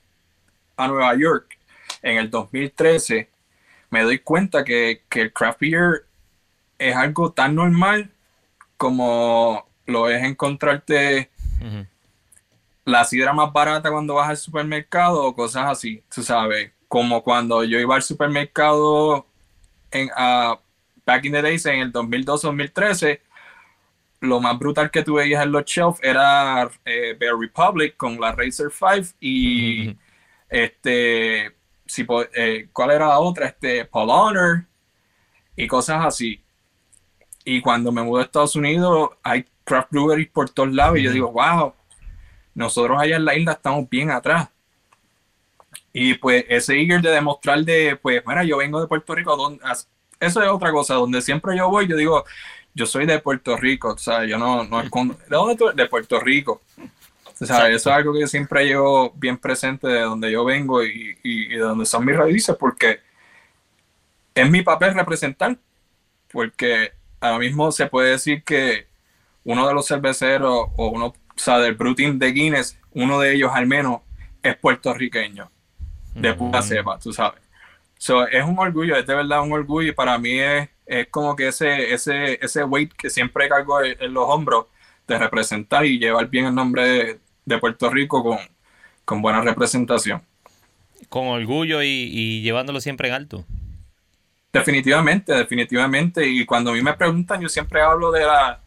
[0.76, 1.58] a Nueva York
[2.00, 3.28] en el 2013,
[3.96, 6.04] me doy cuenta que, que, el craft beer
[6.78, 8.10] es algo tan normal
[8.76, 11.30] como lo es encontrarte
[12.84, 16.72] la sidra más barata cuando vas al supermercado o cosas así, tú sabes.
[16.88, 19.26] Como cuando yo iba al supermercado
[19.90, 20.10] en,
[21.06, 23.20] back in the days, en el 2012-2013,
[24.20, 28.32] lo más brutal que tú veías en los shelves era eh, Bear Republic con la
[28.32, 29.96] Razer 5 y
[30.50, 31.55] este,
[31.86, 33.46] si, eh, ¿cuál era la otra?
[33.46, 34.64] Este, Paul Honor
[35.56, 36.42] y cosas así.
[37.44, 41.12] Y cuando me mudé a Estados Unidos, hay craft breweries por todos lados y yo
[41.12, 41.74] digo, wow,
[42.54, 44.48] nosotros allá en la isla estamos bien atrás.
[45.92, 49.60] Y pues ese eager de demostrar de, pues, mira, yo vengo de Puerto Rico, donde,
[50.20, 52.24] eso es otra cosa, donde siempre yo voy, yo digo,
[52.74, 54.90] yo soy de Puerto Rico, o sea, yo no, no ¿de
[55.30, 55.70] dónde tú?
[55.74, 56.60] De Puerto Rico.
[57.38, 61.18] O sea, eso es algo que siempre llevo bien presente de donde yo vengo y,
[61.22, 63.00] y, de donde son mis raíces, porque
[64.34, 65.58] es mi papel representar,
[66.32, 68.86] porque ahora mismo se puede decir que
[69.44, 73.50] uno de los cerveceros o uno, o sea, del Brutin de Guinness, uno de ellos
[73.54, 74.00] al menos
[74.42, 75.50] es puertorriqueño
[76.14, 77.42] de pura cepa, tú sabes.
[77.98, 81.34] So, es un orgullo, es de verdad un orgullo y para mí es, es como
[81.36, 84.66] que ese, ese, ese weight que siempre cargo en, los hombros
[85.06, 87.20] de representar y llevar bien el nombre de,
[87.60, 88.38] Puerto Rico con,
[89.04, 90.22] con, buena representación.
[91.08, 93.44] Con orgullo y, llevándolo siempre en alto.
[94.52, 96.26] Definitivamente, definitivamente.
[96.26, 98.60] Y cuando a mí me preguntan, yo siempre hablo de la...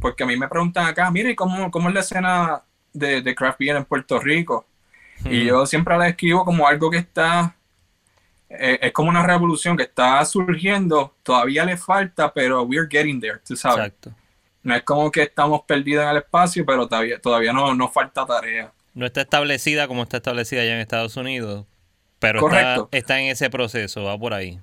[0.00, 3.58] Porque a mí me preguntan acá, mire, ¿cómo, cómo es la escena de, de craft
[3.58, 4.66] beer en Puerto Rico?
[5.24, 7.56] Y yo siempre la escribo como algo que está,
[8.48, 13.40] eh, es como una revolución que está surgiendo, todavía le falta, pero we're getting there,
[13.46, 13.78] tú sabes.
[13.78, 14.12] Exacto.
[14.66, 18.26] No es como que estamos perdidos en el espacio, pero todavía, todavía no nos falta
[18.26, 18.72] tarea.
[18.94, 21.66] No está establecida como está establecida allá en Estados Unidos,
[22.18, 24.58] pero está, está, en ese proceso, va por ahí.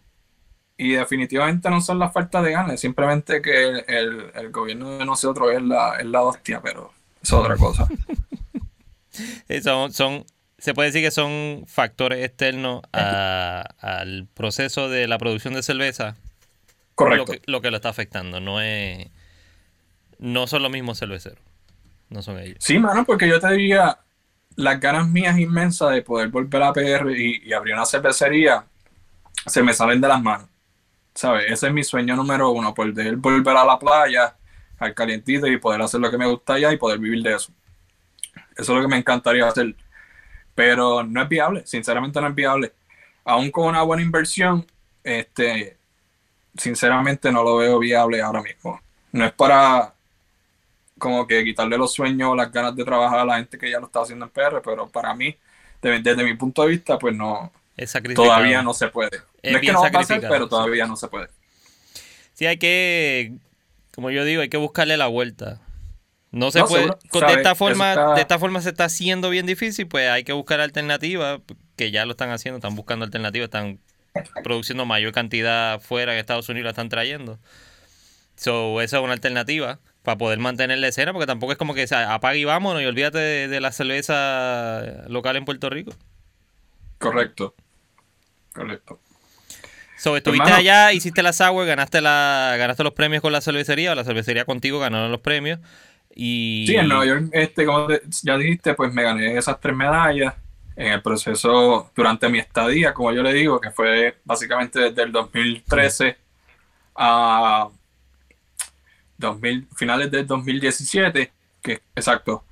[0.75, 5.53] Y definitivamente no son las faltas de ganas, simplemente que el, el, gobierno de nosotros
[5.53, 7.87] es la, es la hostia, pero es otra cosa.
[9.63, 10.25] son, son
[10.57, 16.17] se puede decir que son factores externos al proceso de la producción de cerveza.
[16.95, 17.35] Correcto.
[17.45, 18.41] Lo que, lo está afectando.
[18.41, 19.07] No es.
[20.19, 21.39] No son los mismos cerveceros.
[22.09, 22.57] No son ellos.
[22.59, 23.97] Sí, mano, porque yo te diría
[24.55, 28.65] las ganas mías inmensas de poder volver a PR y, abrir una cervecería
[29.47, 30.47] se me salen de las manos.
[31.15, 31.45] ¿Sabes?
[31.49, 34.35] Ese es mi sueño número uno, poder volver a la playa,
[34.79, 37.51] al calientito y poder hacer lo que me gusta allá y poder vivir de eso.
[38.55, 39.75] Eso es lo que me encantaría hacer
[40.55, 42.73] pero no es viable, sinceramente no es viable.
[43.25, 44.65] Aún con una buena inversión,
[45.03, 45.77] este,
[46.55, 48.79] sinceramente no lo veo viable ahora mismo.
[49.11, 49.92] No es para
[51.03, 53.87] como que quitarle los sueños las ganas de trabajar a la gente que ya lo
[53.87, 55.35] está haciendo en PR, pero para mí,
[55.81, 57.51] desde, mi punto de vista, pues no,
[58.15, 59.17] todavía no se puede.
[59.43, 61.27] no es que no va a pasar, pero todavía no se puede.
[62.35, 63.33] Sí, hay que,
[63.93, 65.59] como yo digo, hay que buscarle la vuelta.
[66.31, 66.85] No se puede.
[66.85, 70.61] de, esta forma, de esta forma se está haciendo bien difícil, pues hay que buscar
[70.61, 71.41] alternativas,
[71.75, 73.77] que ya lo están haciendo, están buscando alternativas, están
[74.41, 77.39] produciendo mayor cantidad fuera en Estados Unidos, la están trayendo.
[78.37, 81.87] So, esa es una alternativa para poder mantener la escena, porque tampoco es como que
[81.87, 85.93] se apague y vámonos y olvídate de, la cerveza local en Puerto Rico.
[86.99, 87.55] Correcto.
[88.53, 88.99] Correcto.
[89.97, 93.95] So, estuviste allá, hiciste la sour, ganaste la, ganaste los premios con la cervecería, o
[93.95, 95.59] la cervecería contigo ganaron los premios.
[96.13, 96.65] Y...
[96.67, 97.87] Sí, en Nueva York, este, como
[98.23, 100.35] ya dijiste, pues me gané esas tres medallas
[100.75, 105.13] en el proceso durante mi estadía, como yo le digo, que fue básicamente desde el
[105.13, 106.17] 2013
[106.95, 107.69] a
[109.27, 111.31] 2000, finales del 2017,
[111.61, 112.43] que exacto,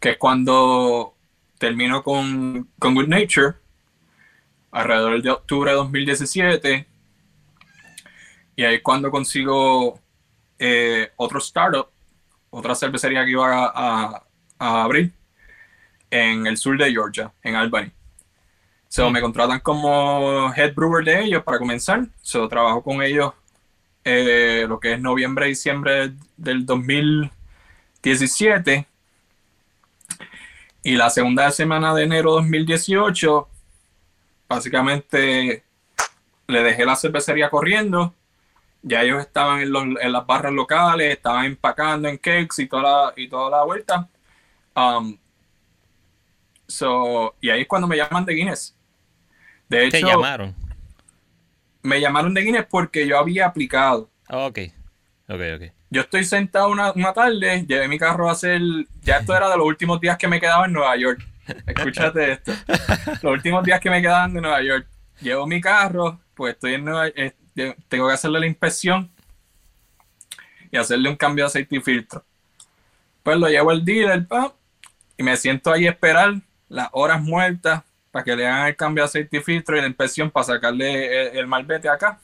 [0.00, 1.14] que es cuando
[1.58, 3.54] termino con, con Good Nature,
[4.70, 6.86] alrededor de octubre de 2017,
[8.56, 10.00] y ahí es cuando consigo
[10.58, 11.88] eh, otro startup
[12.50, 14.24] otra cervecería que iba a,
[14.58, 15.12] abrir
[16.10, 17.92] en el sur de Georgia, en Albany.
[18.88, 19.12] So, mm.
[19.12, 22.06] Me contratan como head brewer de ellos para comenzar.
[22.22, 23.32] So, trabajo con ellos
[24.08, 28.86] eh, lo que es noviembre, diciembre del 2017.
[30.84, 33.48] Y la segunda semana de enero 2018,
[34.48, 35.62] básicamente
[36.46, 38.14] le dejé la cervecería corriendo
[38.82, 43.28] ya ellos estaban en, las barras locales, estaban empacando en cakes y toda la, y
[43.28, 44.08] toda la vuelta.
[44.74, 45.16] Um,
[46.66, 48.74] so, y ahí es cuando me llaman de Guinness.
[49.68, 50.54] De hecho, ¿Te llamaron?
[51.82, 54.10] Me llamaron de Guinness porque yo había aplicado.
[54.28, 54.58] Oh, ok,
[55.28, 55.72] ok, ok.
[55.90, 58.60] Yo estoy sentado una, una tarde, llevé mi carro a hacer.
[59.02, 61.26] Ya esto era de los últimos días que me quedaba en Nueva York.
[61.66, 62.52] Escúchate esto.
[63.22, 64.86] Los últimos días que me quedaban de Nueva York.
[65.20, 67.34] Llevo mi carro, pues estoy en Nueva York
[67.88, 69.10] tengo que hacerle la inspección
[70.70, 72.24] y hacerle un cambio de aceite y filtro.
[73.22, 74.26] Pues lo llevo al dealer
[75.16, 76.34] y me siento ahí a esperar
[76.68, 77.82] las horas muertas
[78.18, 81.38] para que le hagan el cambio de aceite y filtro y la inspección para sacarle
[81.38, 82.18] el, malvete acá.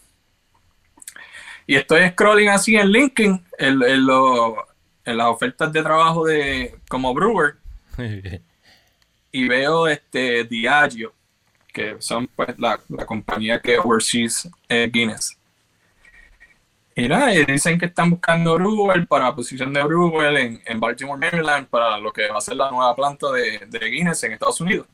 [1.68, 3.80] Y estoy scrolling así en LinkedIn, el,
[5.04, 7.54] en las ofertas de trabajo de como brewer
[9.30, 11.12] y veo este Diageo,
[11.72, 15.38] que son pues la, la compañía que oversees eh, Guinness.
[16.96, 21.18] Y nada, dicen que están buscando brewer para la posición de brewer en, en, Baltimore,
[21.18, 24.60] Maryland, para lo que va a ser la nueva planta de, de Guinness en Estados
[24.60, 24.88] Unidos.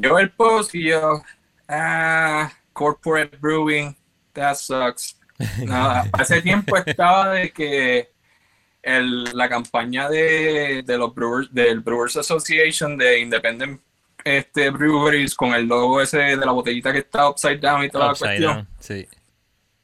[0.00, 1.22] Yo el post y yo,
[1.68, 3.94] ah, corporate brewing,
[4.32, 5.18] that sucks.
[5.58, 8.10] Nada, hace tiempo estaba de que
[8.82, 13.80] el, la campaña de, de, los brewers, del Brewers Association de Independent
[14.24, 18.10] este, Breweries con el logo ese de la botellita que está upside down y toda
[18.10, 18.54] upside la cuestión.
[18.54, 19.08] Down, sí.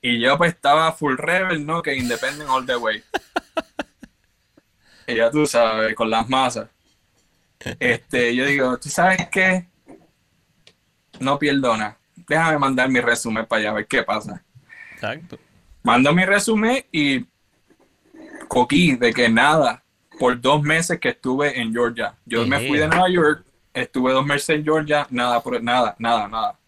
[0.02, 1.82] Y yo pues estaba full rebel, ¿no?
[1.82, 3.02] Que Independent all the way.
[5.06, 6.68] y ya tú sabes, con las masas.
[7.80, 9.66] Este, yo digo, ¿tú sabes qué?
[11.20, 11.96] No perdona.
[12.28, 14.42] Déjame mandar mi resumen para allá, a ver qué pasa.
[14.94, 15.38] Exacto.
[15.82, 17.24] Mando mi resumen y
[18.48, 19.82] coquí de que nada,
[20.18, 22.14] por dos meses que estuve en Georgia.
[22.24, 26.28] Yo me fui de Nueva York, estuve dos meses en Georgia, nada, por, nada, nada,
[26.28, 26.58] nada.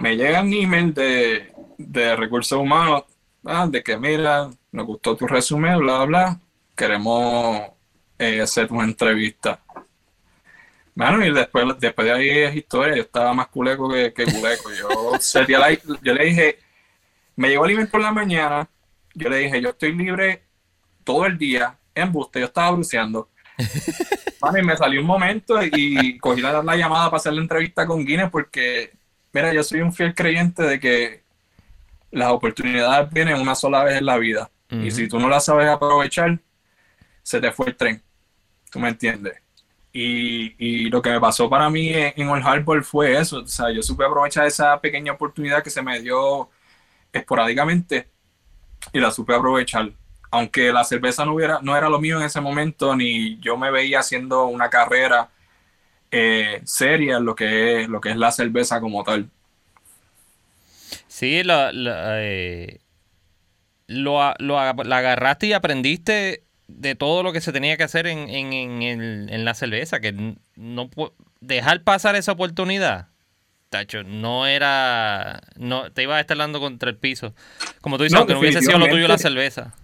[0.00, 3.04] Me llega un email de, de recursos humanos,
[3.44, 6.40] ah, de que mira, nos gustó tu resumen, bla, bla, bla,
[6.76, 7.62] queremos
[8.18, 9.60] eh, hacer una entrevista.
[10.94, 14.70] Bueno, y después, después de ahí es historia, yo estaba más culeco que, que culeco.
[14.72, 15.18] Yo,
[16.02, 16.58] yo le dije,
[17.36, 18.68] me llegó el email por la mañana,
[19.14, 20.44] yo le dije, yo estoy libre
[21.02, 23.28] todo el día en buste, yo estaba bruceando.
[24.58, 28.04] y me salió un momento y cogí la, la, llamada para hacer la entrevista con
[28.04, 28.92] Guinness porque,
[29.32, 31.22] mira, yo soy un fiel creyente de que
[32.10, 34.50] las oportunidades vienen una sola vez en la vida.
[34.70, 36.40] Y si tú no las sabes aprovechar,
[37.22, 38.02] se te fue el tren.
[38.70, 39.43] ¿Tú me entiendes?
[39.96, 43.38] Y, y lo que me pasó para mí en, Old Harbor fue eso.
[43.38, 46.50] O sea, yo supe aprovechar esa pequeña oportunidad que se me dio
[47.12, 48.08] esporádicamente
[48.92, 49.92] y la supe aprovechar.
[50.32, 53.70] Aunque la cerveza no, hubiera, no era lo mío en ese momento, ni yo me
[53.70, 55.30] veía haciendo una carrera
[56.10, 59.30] eh, seria en lo que, es, lo que es la cerveza como tal.
[61.06, 62.80] Sí, lo, lo, eh,
[63.86, 66.44] lo, agarraste y aprendiste
[66.78, 70.36] de todo lo que se tenía que hacer en, en, en, en la cerveza, que
[70.56, 70.90] no
[71.40, 73.08] dejar pasar esa oportunidad
[74.06, 75.40] no era.
[75.56, 77.34] no Te iba a estar dando contra el piso.
[77.80, 79.74] Como tú dices, aunque no hubiese sido lo tuyo la cerveza.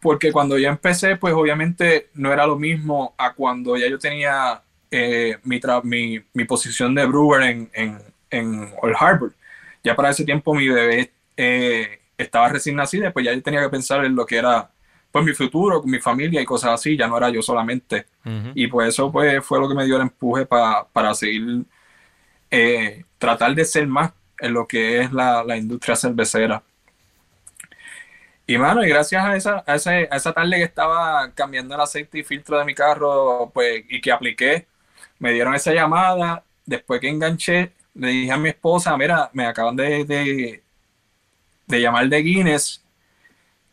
[0.00, 4.62] Porque cuando yo empecé, pues obviamente no era lo mismo a cuando ya yo tenía
[4.90, 7.98] eh, mi, mi, mi, posición de brewer en, en,
[8.30, 9.32] en Old Harbor.
[9.82, 13.68] Ya para ese tiempo mi bebé eh, estaba recién nacida, pues ya yo tenía que
[13.70, 14.70] pensar en lo que era
[15.10, 18.06] pues mi futuro, con mi familia y cosas así, ya no era yo solamente.
[18.54, 21.64] Y pues eso pues, fue lo que me dio el empuje para seguir
[22.50, 26.62] eh, tratar de ser más en lo que es la, industria cervecera.
[28.46, 32.24] Y mano, y gracias a esa, a, esa tarde que estaba cambiando el aceite y
[32.24, 34.66] filtro de mi carro, pues, y que apliqué,
[35.18, 39.76] me dieron esa llamada, después que enganché, le dije a mi esposa, mira, me acaban
[39.76, 40.62] de,
[41.66, 42.82] de, llamar de Guinness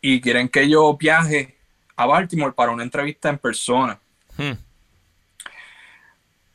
[0.00, 1.56] y quieren que yo viaje
[1.96, 3.98] a Baltimore para una entrevista en persona.
[4.36, 4.52] Hmm.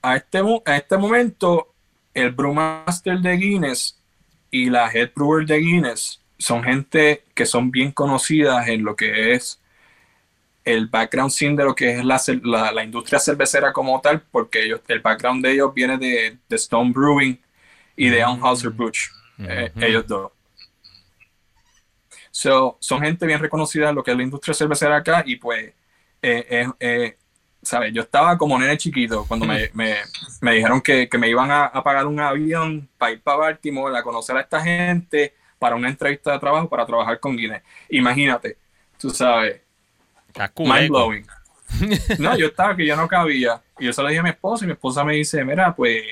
[0.02, 1.74] A, este, a este momento
[2.14, 4.00] el brewmaster de Guinness
[4.50, 9.34] y la head brewer de Guinness son gente que son bien conocidas en lo que
[9.34, 9.60] es
[10.64, 14.82] el background scene de lo que es la, la, industria cervecera como tal, porque ellos,
[14.88, 17.40] el background de ellos viene de, de Stone Brewing
[17.96, 20.32] y de Anheuser-Busch, eh, ellos dos.
[22.32, 25.74] So, son gente bien reconocida en lo que es la industria cervecera acá y pues
[26.22, 27.18] eh, eh,
[27.62, 27.94] ¿sabes?
[27.94, 29.98] Yo estaba como nene chiquito cuando me, me,
[30.40, 33.98] me dijeron que, que, me iban a, a, pagar un avión para ir para Baltimore
[33.98, 37.62] a conocer a esta gente para una entrevista de trabajo para trabajar con Guinness.
[37.90, 38.58] Imagínate,
[38.98, 39.62] tú sabes,
[40.58, 41.26] mind blowing.
[42.20, 43.62] No, yo estaba que yo no cabía.
[43.80, 46.04] Y yo se lo dije a mi esposa y mi esposa me dice, mira, pues,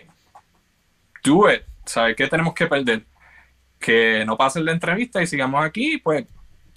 [1.24, 1.64] do it.
[1.86, 3.04] ¿Sabes qué tenemos que perder?
[3.80, 6.25] Que no pasen la entrevista y sigamos aquí, pues,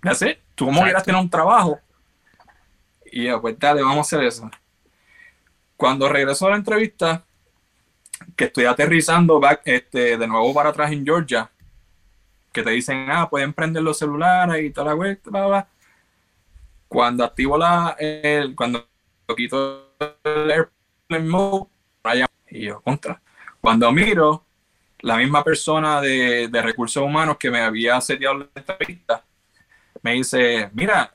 [0.02, 1.78] ya sé, tú como quieras tener un trabajo.
[3.10, 4.50] Y yo, pues dale, vamos a hacer eso.
[5.76, 7.24] Cuando regreso a la entrevista,
[8.36, 11.50] que estoy aterrizando back, este, de nuevo para atrás en Georgia,
[12.52, 15.68] que te dicen, ah, pueden prender los celulares y toda la web, bla, bla.
[16.88, 18.86] Cuando activo la, el, cuando
[19.36, 19.94] quito
[20.24, 21.68] el airplane mode,
[22.50, 23.20] y yo, contra.
[23.60, 24.44] Cuando miro,
[25.02, 29.24] la misma persona de, de recursos humanos que me había seteado la entrevista,
[30.02, 31.14] me dice, mira,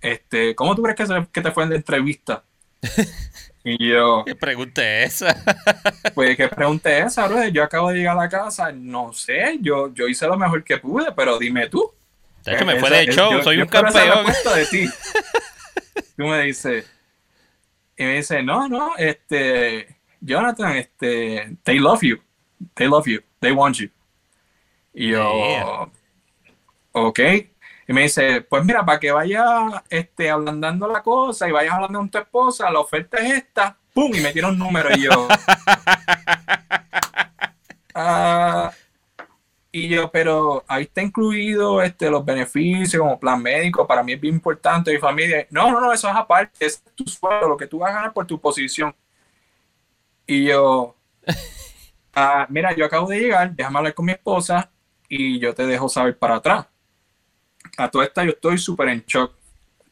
[0.00, 2.44] este, ¿cómo tú crees que, que te fue en la entrevista?
[3.64, 4.22] Y yo.
[4.24, 5.36] ¿Qué pregunté esa?
[6.14, 7.46] pues, ¿qué pregunté esa, bro?
[7.48, 10.78] Yo acabo de llegar a la casa, no sé, yo, yo hice lo mejor que
[10.78, 11.92] pude, pero dime tú.
[12.44, 14.24] De hecho, me fue de show, soy un campeón.
[14.26, 14.88] de ti.
[16.16, 16.86] Tú me dices,
[17.96, 22.18] y me dice, no, no, este, Jonathan, este, they love you,
[22.74, 23.90] they love you, they want you.
[24.92, 25.90] Y yo,
[26.92, 27.20] ok.
[27.86, 29.46] Y me dice, pues mira, para que vayas
[29.88, 34.14] este, ablandando la cosa y vayas hablando con tu esposa, la oferta es esta, ¡pum!
[34.14, 35.10] Y me tiene un número y yo.
[37.94, 38.70] ah,
[39.70, 44.20] y yo, pero ahí está incluido este, los beneficios como plan médico, para mí es
[44.20, 45.46] bien importante, mi familia.
[45.50, 48.12] No, no, no, eso es aparte, es tu sueldo, lo que tú vas a ganar
[48.12, 48.94] por tu posición.
[50.26, 50.94] Y yo,
[52.18, 54.70] ah, mira, yo acabo de llegar, déjame hablar con mi esposa
[55.08, 56.66] y yo te dejo saber para atrás.
[57.76, 59.32] A toda esta yo estoy súper en shock.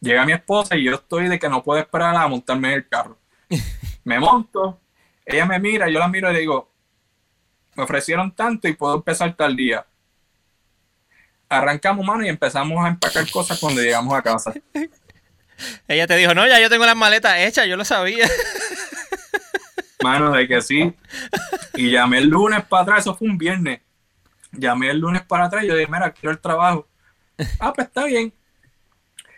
[0.00, 2.88] Llega mi esposa y yo estoy de que no puedo esperar a montarme en el
[2.88, 3.18] carro.
[4.04, 4.80] Me monto,
[5.24, 6.70] ella me mira, yo la miro y le digo,
[7.74, 9.84] me ofrecieron tanto y puedo empezar tal día.
[11.48, 14.54] Arrancamos mano y empezamos a empacar cosas cuando llegamos a casa.
[15.88, 18.28] Ella te dijo, no, ya yo tengo las maletas hechas, yo lo sabía.
[20.06, 20.94] Mano, de que sí.
[21.74, 23.80] Y llamé el lunes para atrás, eso fue un viernes.
[24.52, 26.88] Llamé el lunes para atrás y yo dije, mira, quiero el trabajo.
[27.58, 28.32] Ah, pues está bien.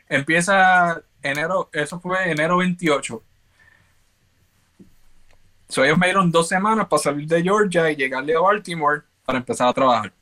[0.09, 3.23] Empieza enero, eso fue enero 28.
[5.69, 9.39] So, ellos me dieron dos semanas para salir de Georgia y llegarle a Baltimore para
[9.39, 10.13] empezar a trabajar.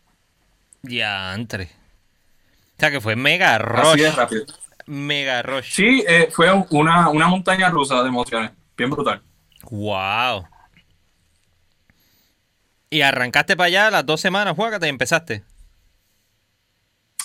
[0.82, 1.64] Ya, entre.
[1.64, 3.86] O sea que fue mega rush.
[3.86, 4.44] Así es rápido.
[4.86, 5.72] Mega rush.
[5.72, 8.51] Sí, eh, fue una, montaña rusa de emociones.
[8.76, 9.22] Bien brutal.
[9.71, 10.47] Wow.
[12.91, 15.45] ¿Y arrancaste para allá las dos semanas, Juágate, y empezaste?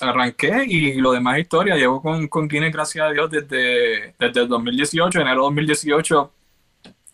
[0.01, 1.75] Arranqué y lo demás historia.
[1.75, 6.33] Llevo con, con Guinness, gracias a Dios, desde, desde el 2018, enero 2018.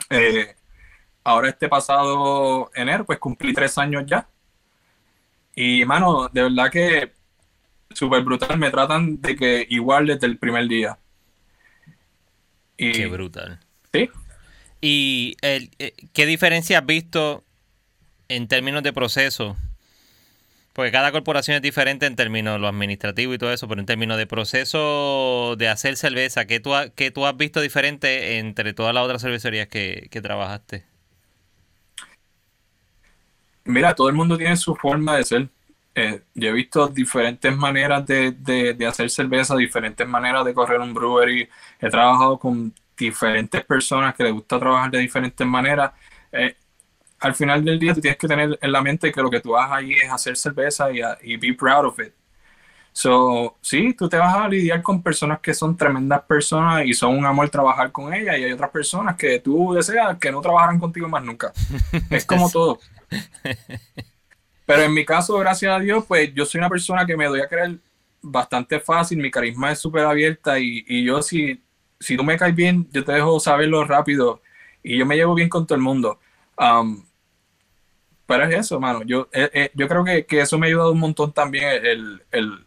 [0.10, 0.56] Eh,
[1.24, 4.28] ahora este pasado enero, pues cumplí tres años ya.
[5.54, 7.14] Y, mano, de verdad que
[7.92, 8.58] súper brutal.
[8.58, 10.98] Me tratan de que igual desde el primer día.
[12.78, 13.60] Y, Qué brutal.
[13.92, 14.10] Sí.
[14.82, 17.44] ¿Y el, eh, qué diferencia has visto
[18.30, 19.58] en términos de proceso?
[20.74, 24.18] Porque cada corporación es diferente en términos lo administrativo y todo eso, pero en términos
[24.18, 26.72] de proceso de hacer cerveza, ¿qué tú,
[27.14, 30.86] tú has visto diferente entre todas las otras cervecerías que, que trabajaste?
[33.68, 35.50] Mira, todo el mundo tiene su forma de ser.
[35.94, 41.50] Eh, yo he visto diferentes maneras de, hacer cerveza, diferentes maneras de correr un brewery.
[41.82, 45.92] He trabajado con diferentes personas que les gusta trabajar de diferentes maneras.
[46.32, 46.56] Eh,
[47.20, 49.52] al final del día, tú tienes que tener en la mente que lo que tú
[49.52, 52.14] vas ahí es hacer cerveza y, y be proud of it.
[52.98, 57.16] So, sí, tú te vas a lidiar con personas que son tremendas personas y son
[57.16, 60.80] un amor trabajar con ellas y hay otras personas que tú deseas que no trabajaran
[60.80, 61.54] contigo más nunca.
[62.10, 62.80] Es como todo.
[64.66, 67.40] Pero en mi caso, gracias a Dios, pues yo soy una persona que me doy
[67.40, 67.78] a creer
[68.20, 71.64] bastante fácil, mi carisma es súper abierta y, yo si,
[72.00, 74.42] si tú me caes bien, yo te dejo saberlo rápido
[74.84, 76.20] y yo me llevo bien con todo el mundo.
[76.58, 77.04] Um,
[78.26, 79.04] pero es eso, mano.
[79.04, 81.66] Yo, eh, eh, yo creo que, eso me ha ayudado un montón también
[82.32, 82.66] el,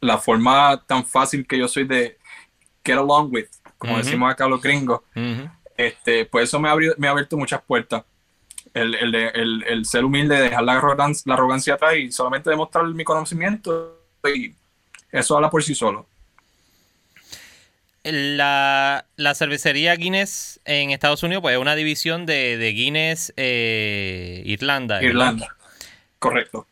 [0.00, 2.18] la forma tan fácil que yo soy de
[2.84, 5.00] get along with, como decimos acá los gringos.
[5.76, 8.04] este, pues eso me ha, me ha abierto muchas puertas
[8.74, 13.04] el, el, el, ser humilde, dejar la arrogancia, la arrogancia atrás y solamente demostrar mi
[13.04, 13.98] conocimiento
[14.34, 14.54] y
[15.10, 16.06] eso habla por sí solo.
[18.02, 25.02] La, cervecería Guinness en Estados Unidos pues es una división de, Guinness eh, Irlanda.
[25.02, 25.56] Irlanda,
[26.18, 26.66] correcto.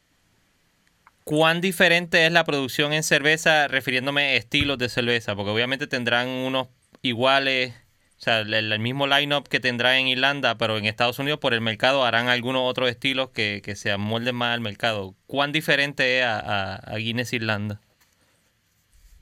[1.24, 5.36] ¿Cuán diferente es la producción en cerveza refiriéndome a estilos de cerveza?
[5.36, 6.68] Porque obviamente tendrán unos
[7.02, 7.74] iguales
[8.18, 11.60] o sea, el, mismo line-up que tendrá en Irlanda, pero en Estados Unidos por el
[11.60, 15.14] mercado harán algunos otros estilos que, se amolden más al mercado.
[15.28, 17.80] ¿Cuán diferente es a, Guinness Irlanda?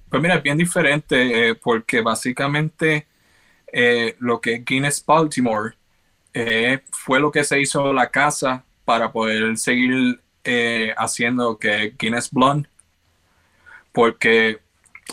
[0.09, 3.07] Pues mira, es bien diferente eh, porque básicamente
[3.73, 5.75] eh, lo que es Guinness Baltimore
[6.33, 10.21] eh, fue lo que se hizo la casa para poder seguir
[10.97, 12.69] haciendo que Guinness Blonde.
[13.91, 14.61] Porque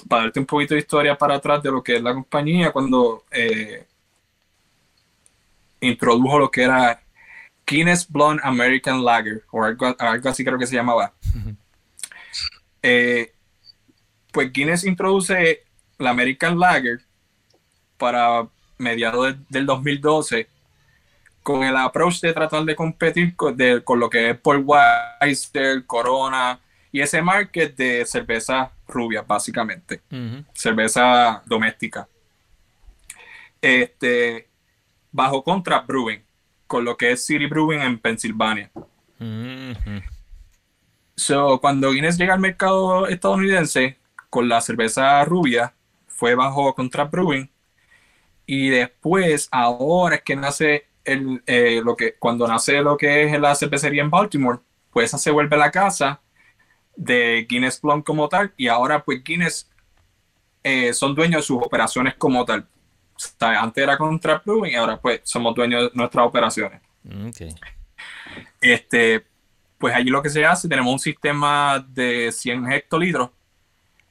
[0.08, 3.24] para darte un poquito de historia para atrás de lo que es la compañía, cuando
[5.80, 7.02] introdujo lo que era
[7.66, 11.14] Guinness Blonde American Lager, o algo, así creo que se llamaba.
[12.82, 13.32] Eh,
[14.34, 15.64] pues Guinness introduce
[16.00, 17.00] la American Lager
[17.98, 20.50] para mediados del 2012
[21.44, 26.60] con el approach de tratar de competir con, con lo que es Paul Weiser, Corona,
[26.92, 30.02] y ese market de cerveza rubia, básicamente.
[30.54, 32.08] Cerveza doméstica.
[33.62, 34.48] Este,
[35.12, 36.22] bajo contra Brewing,
[36.68, 38.72] con lo que es City Brewing en Pensilvania.
[41.16, 43.98] So, cuando Guinness llega al mercado estadounidense
[44.34, 45.76] con la cerveza rubia,
[46.08, 47.48] fue bajo Contract Brewing.
[48.48, 53.40] Y después, ahora es que nace el, eh, lo que, cuando nace lo que es
[53.40, 54.58] la cervecería en Baltimore,
[54.90, 56.20] pues esa se vuelve la casa
[56.96, 58.52] de Guinness Blonde como tal.
[58.58, 59.70] Y ahora, pues Guinness
[60.64, 62.68] eh, son dueños de sus operaciones como tal.
[63.40, 66.82] antes era Contract Brewing y ahora, pues, somos dueños de nuestras operaciones.
[67.30, 67.54] Okay.
[68.60, 69.28] Este,
[69.78, 73.30] pues allí lo que se hace, tenemos un sistema de 100 hectolitros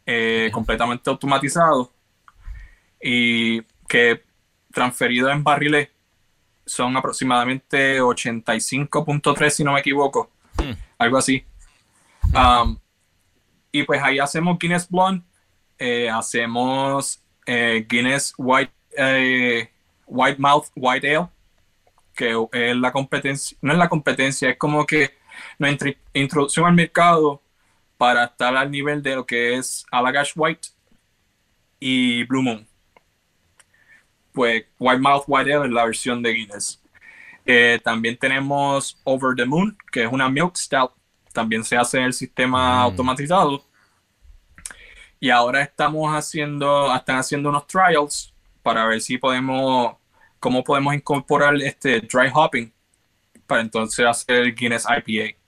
[0.06, 1.92] eh, completamente automatizado
[3.00, 4.22] y que
[4.72, 5.88] transferido en barriles
[6.64, 10.72] son aproximadamente 85.3 si no me equivoco, hmm.
[10.98, 11.44] algo así.
[12.34, 12.78] Um,
[13.70, 15.24] y pues ahí hacemos Guinness Blonde,
[15.78, 18.72] eh, hacemos eh, Guinness White,
[20.06, 21.28] White Mouth White Ale,
[22.14, 25.10] que es la competencia, no es la competencia, es como que
[25.58, 27.42] nuestra introducción al mercado
[28.02, 30.70] para estar al nivel de lo que es Allagash White
[31.78, 32.66] y Blue Moon.
[34.32, 36.82] Pues White Mouth White Ale es la versión de Guinness.
[37.46, 40.90] Eh, también tenemos Over the Moon, que es una milk stout.
[41.32, 42.80] También se hace en el sistema mm.
[42.80, 43.64] automatizado.
[45.20, 48.34] Y ahora estamos haciendo, están haciendo unos trials
[48.64, 49.94] para ver si podemos
[50.40, 52.72] cómo podemos incorporar este dry hopping
[53.46, 55.40] para entonces hacer Guinness IPA.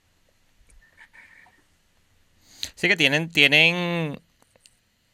[2.75, 4.19] Sí que tienen, tienen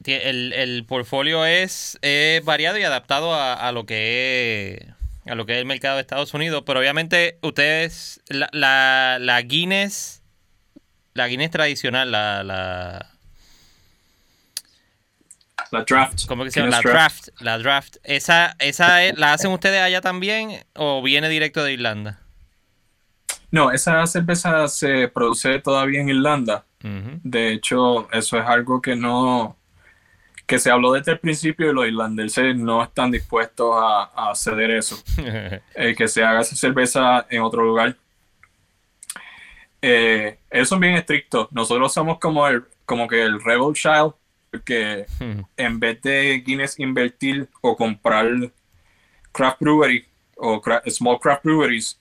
[0.05, 1.99] el, el portfolio es,
[2.43, 6.33] variado y adaptado a, lo que es a lo que es el mercado de Estados
[6.33, 10.23] Unidos, pero obviamente ustedes la, la, la Guinness
[11.13, 12.43] la Guinness tradicional, la
[15.71, 16.25] la draft.
[16.27, 16.71] ¿Cómo que se llama?
[16.71, 17.29] La draft.
[17.39, 17.97] La draft.
[18.03, 22.19] ¿Esa, esa la hacen ustedes allá también o viene directo de Irlanda?
[23.51, 26.65] No, esa cerveza se produce todavía en Irlanda.
[26.83, 29.57] De hecho, eso es algo que no
[30.47, 35.01] que se habló desde el principio y los irlandeses no están dispuestos a, ceder eso.
[35.75, 37.95] Eh, que se haga esa cerveza en otro lugar.
[39.81, 41.47] Eh, ellos son bien estrictos.
[41.51, 44.13] Nosotros somos como el, como que el Rebel Child
[44.51, 45.05] porque
[45.55, 48.27] en vez de Guinness invertir o comprar
[49.31, 50.05] craft brewery
[50.35, 51.99] o small craft breweries,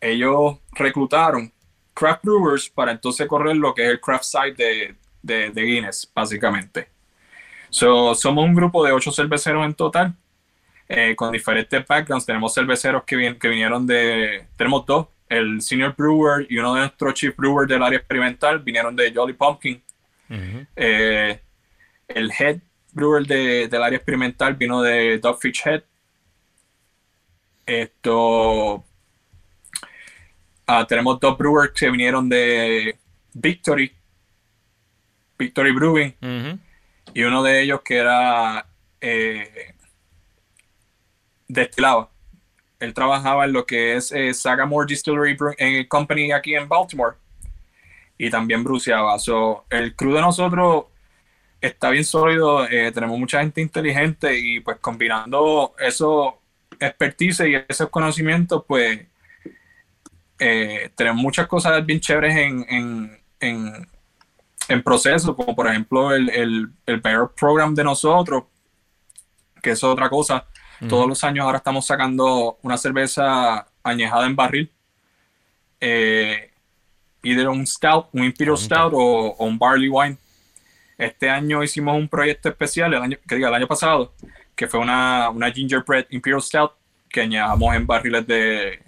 [0.00, 1.50] ellos reclutaron
[1.98, 6.88] craft brewers para entonces correr lo que es el craft side de, Guinness, básicamente.
[7.70, 10.14] somos un grupo de ocho cerveceros en total,
[10.88, 12.24] eh, con diferentes backgrounds.
[12.24, 17.14] Tenemos cerveceros que, que vinieron de, tenemos dos, el senior brewer y uno de nuestros
[17.14, 19.82] chief brewers del área experimental vinieron de Jolly Pumpkin
[20.76, 21.40] eh,
[22.08, 22.60] el head
[22.92, 25.82] brewer del área experimental vino de Dogfish Head.
[27.66, 28.84] Esto.
[30.88, 32.98] Tenemos dos brewers que vinieron de
[33.32, 33.90] Victory,
[35.38, 36.14] Victory Brewing,
[37.14, 38.66] y uno de ellos que era
[39.00, 39.74] eh,
[41.46, 42.10] destilado.
[42.80, 45.36] Él trabajaba en lo que es eh, Sagamore Distillery
[45.88, 47.16] Company aquí en Baltimore
[48.18, 49.16] y también bruceaba.
[49.70, 50.84] el crew de nosotros
[51.60, 56.40] está bien sólido, eh, tenemos mucha gente inteligente y pues combinando eso
[56.78, 59.07] expertise y esos conocimientos, pues
[60.38, 67.00] eh, tenemos muchas cosas bien chéveres en, en, proceso, como por ejemplo el, el, el
[67.00, 68.44] Program de nosotros,
[69.62, 70.46] que es otra cosa.
[70.88, 74.70] Todos los años ahora estamos sacando una cerveza añejada en barril.
[75.80, 76.52] Eh,
[77.22, 80.16] either un stout, un imperial stout o, un barley wine.
[80.96, 84.14] Este año hicimos un proyecto especial, el año, que diga, el año pasado,
[84.54, 86.72] que fue una, una gingerbread imperial stout
[87.08, 88.80] que añadamos en barriles de,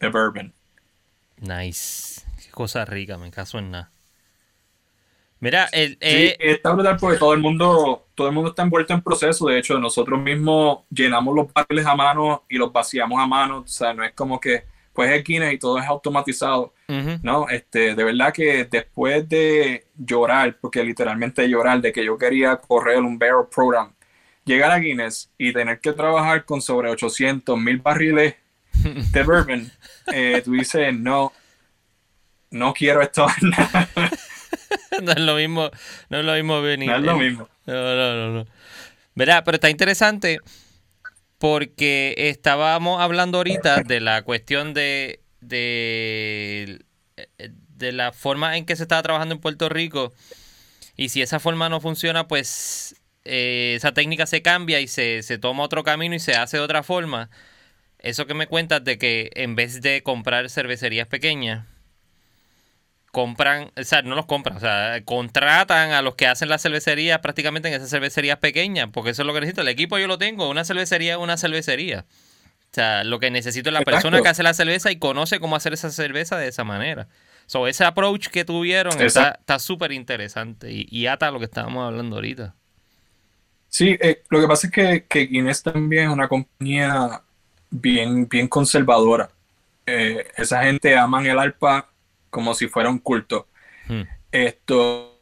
[0.00, 0.53] de bourbon.
[1.46, 2.22] Nice.
[2.42, 3.90] Qué cosa rica, me caso en nada.
[5.40, 8.94] Mira, el, sí, eh, está brutal porque todo el mundo, todo el mundo está envuelto
[8.94, 9.46] en proceso.
[9.46, 13.58] De hecho, nosotros mismos llenamos los barriles a mano y los vaciamos a mano.
[13.58, 14.64] O sea, no es como que
[14.94, 16.72] pues es Guinness y todo es automatizado,
[17.22, 17.48] ¿no?
[17.48, 22.98] Este, de verdad que después de llorar, porque literalmente llorar de que yo quería correr
[22.98, 23.92] un barrel program,
[24.44, 28.36] llegar a Guinness y tener que trabajar con sobre 800 mil barriles
[28.84, 29.70] de bourbon,
[30.12, 31.32] eh, tú dices, no,
[32.50, 33.26] no quiero esto.
[35.02, 35.70] no es lo mismo,
[36.08, 36.90] no es lo mismo venir.
[36.90, 37.48] No es lo mismo.
[37.66, 38.46] No, no, no, no.
[39.14, 40.40] Verá, pero está interesante
[41.38, 46.80] porque estábamos hablando ahorita de la cuestión de, de,
[47.78, 50.12] la forma en que se estaba trabajando en Puerto Rico
[50.96, 55.38] y si esa forma no funciona, pues eh, esa técnica se cambia y se, se
[55.38, 57.30] toma otro camino y se hace de otra forma.
[58.04, 61.66] Eso que me cuentas de que en vez de comprar cervecerías pequeñas,
[63.12, 67.20] compran, o sea, no los compran, o sea, contratan a los que hacen las cervecerías
[67.20, 69.62] prácticamente en esas cervecerías pequeñas, porque eso es lo que necesito.
[69.62, 72.04] El equipo yo lo tengo, una cervecería es una cervecería.
[72.70, 75.56] O sea, lo que necesito es la persona que hace la cerveza y conoce cómo
[75.56, 77.08] hacer esa cerveza de esa manera.
[77.46, 81.86] So, ese approach que tuvieron está súper interesante y, y, ata a lo que estábamos
[81.86, 82.54] hablando ahorita.
[83.68, 87.22] Sí, eh, lo que pasa es que, que, Guinness también es una compañía
[87.74, 89.30] bien, bien conservadora.
[89.86, 91.90] Eh, esa gente aman el alpa
[92.30, 93.48] como si fuera un culto.
[93.86, 94.02] Hmm.
[94.30, 95.20] Esto,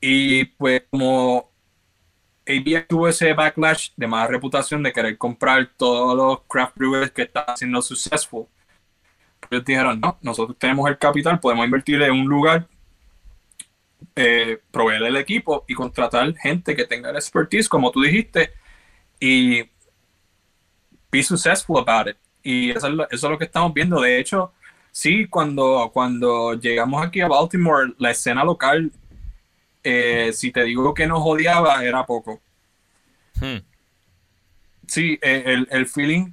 [0.00, 1.50] y pues como
[2.46, 7.22] ABA tuvo ese backlash de mala reputación de querer comprar todos los craft brewers que
[7.22, 8.46] están haciendo successful,
[9.50, 12.68] ellos dijeron, no, nosotros tenemos el capital, podemos invertir en un lugar,
[14.14, 18.52] eh, proveer el equipo y contratar gente que tenga el expertise, como tú dijiste,
[19.20, 19.64] y
[21.10, 22.16] be successful about it.
[22.42, 24.00] Y eso es lo, eso es lo que estamos viendo.
[24.00, 24.52] De hecho,
[24.90, 28.92] sí, cuando, cuando llegamos aquí a Baltimore, la escena local,
[29.82, 32.40] eh, si te digo que nos odiaba, era poco.
[33.40, 33.58] Hmm.
[34.86, 36.32] Sí, eh, el, el feeling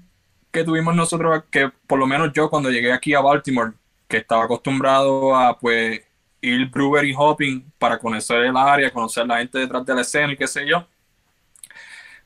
[0.52, 3.74] que tuvimos nosotros, que por lo menos yo cuando llegué aquí a Baltimore,
[4.08, 6.02] que estaba acostumbrado a pues
[6.42, 10.38] ir brewery hopping para conocer el área, conocer la gente detrás de la escena y
[10.38, 10.86] qué sé yo.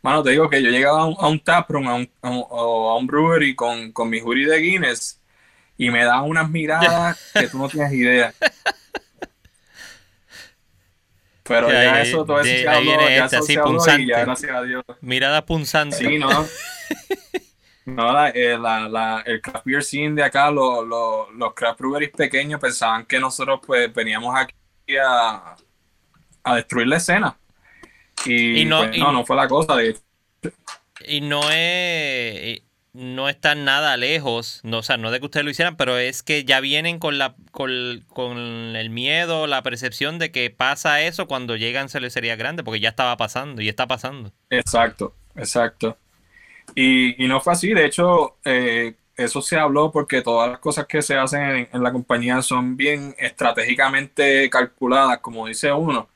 [0.08, 3.06] Mano, te digo que yo llegaba a un, a un taproom, a un, a un,
[3.06, 5.20] brewery con, con mi jury de Guinness
[5.78, 8.34] y me daban unas miradas que tú no tienes idea.
[11.44, 13.54] Pero ya, eso, todo eso se habló, ya este,
[14.02, 14.86] y ya, gracias a Dios.
[15.02, 15.98] Mirada punzante.
[15.98, 16.30] Sí, ¿no?
[17.84, 23.06] No, eh, la, la, el craft beer scene de acá, los craft breweries pequeños pensaban
[23.06, 24.56] que nosotros pues veníamos aquí
[24.98, 25.58] a,
[26.44, 27.38] a destruir la escena.
[28.26, 29.96] Y, pues, no, no, fue la cosa de
[31.08, 32.62] Y no es
[32.98, 36.24] no están nada lejos, no, o sea, no de que ustedes lo hicieran, pero es
[36.24, 38.38] que ya vienen con la con, con
[38.76, 43.16] el miedo, la percepción de que pasa eso cuando llegan cervecerías grandes, porque ya estaba
[43.16, 44.32] pasando y está pasando.
[44.50, 45.96] Exacto, exacto.
[46.76, 51.02] Y, no fue así, de hecho, eh, eso se habló porque todas las cosas que
[51.02, 56.10] se hacen en, la compañía son bien estratégicamente calculadas, como dice uno.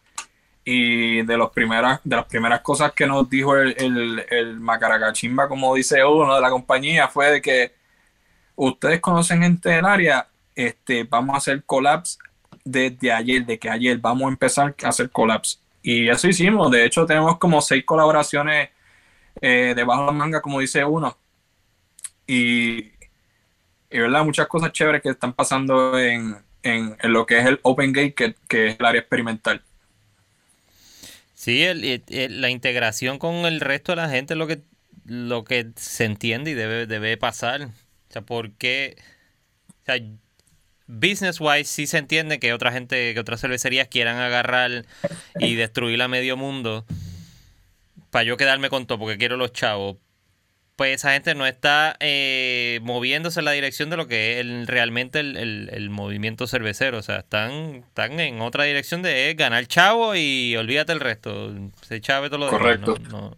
[0.63, 5.73] Y de, los primeras, de las primeras cosas que nos dijo el, el, Macaracachimba, como
[5.73, 7.73] dice uno de la compañía, fue de que
[8.55, 12.19] ustedes conocen gente del área, este, vamos a hacer collabs
[12.63, 15.61] desde ayer, de que ayer vamos a empezar a hacer collabs.
[15.81, 18.69] Y eso hicimos, de hecho tenemos como seis colaboraciones
[19.41, 21.17] eh, debajo de la manga, como dice uno.
[22.27, 22.91] Y,
[23.89, 27.91] y, verdad, muchas cosas chéveres que están pasando en, en, lo que es el Open
[27.91, 29.63] Gate, que, que es el área experimental.
[31.41, 31.65] Sí,
[32.29, 34.61] la integración con el resto de la gente es lo que,
[35.05, 37.63] lo que se entiende y debe, debe pasar.
[37.63, 38.95] O sea, porque
[39.87, 40.01] o
[40.85, 44.85] business wise sí se entiende que otra gente, que otras cervecerías quieran agarrar
[45.39, 46.85] y destruir a medio mundo
[48.11, 49.97] para yo quedarme con todo porque quiero los chavos,
[50.81, 55.19] pues esa gente no está eh, moviéndose en la dirección de lo que es realmente
[55.19, 56.97] el, movimiento cervecero.
[56.97, 61.53] O sea, están, están en otra dirección de ganar chavo y olvídate el resto.
[61.87, 62.97] Se chave todo lo Correcto.
[63.11, 63.37] No,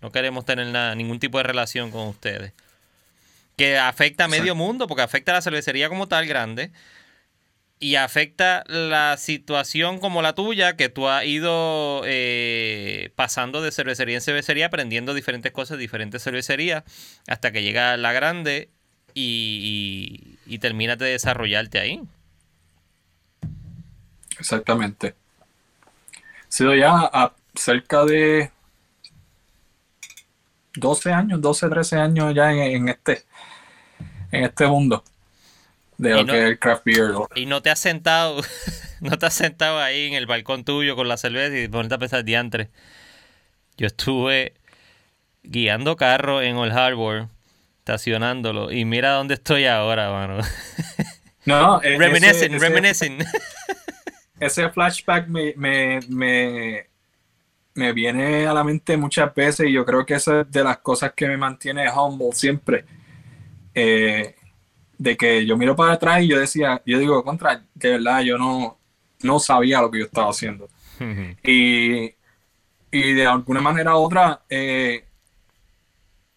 [0.00, 2.54] no, queremos tener nada, ningún tipo de relación con ustedes.
[3.58, 6.70] Que afecta a medio mundo, porque afecta a la cervecería como tal grande
[7.82, 14.16] y afecta la situación como la tuya, que tú has ido eh, pasando de cervecería
[14.16, 16.84] en cervecería, aprendiendo diferentes cosas, diferentes cervecerías,
[17.26, 18.68] hasta que llega la grande
[19.14, 22.02] y, y, terminas de desarrollarte ahí.
[24.38, 25.14] Exactamente.
[26.48, 28.50] Sido ya a cerca de
[30.74, 33.24] 12 años, 12, 13 años ya en este,
[34.32, 35.02] en este mundo
[36.00, 37.12] de lo que es el craft beer.
[37.34, 38.40] Y no te has sentado,
[39.00, 41.98] no te has sentado ahí en el balcón tuyo con la cerveza y ponerte a
[41.98, 42.70] pensar diantre.
[43.76, 44.54] Yo estuve
[45.42, 47.28] guiando carro en Old Harbor,
[47.78, 50.38] estacionándolo, y mira dónde estoy ahora, mano.
[51.46, 53.18] No, e-, reminiscing, ese, reminiscing.
[54.38, 56.86] Ese flashback me, me, me,
[57.74, 60.78] me viene a la mente muchas veces y yo creo que esa es de las
[60.78, 62.84] cosas que me mantiene humble siempre.
[63.74, 64.34] Eh,
[65.00, 68.36] de que yo miro para atrás y yo decía, yo digo, contra, de verdad yo
[68.36, 68.78] no,
[69.22, 70.68] no sabía lo que yo estaba haciendo.
[71.42, 72.14] y,
[72.90, 75.06] y, de alguna manera u otra, eh,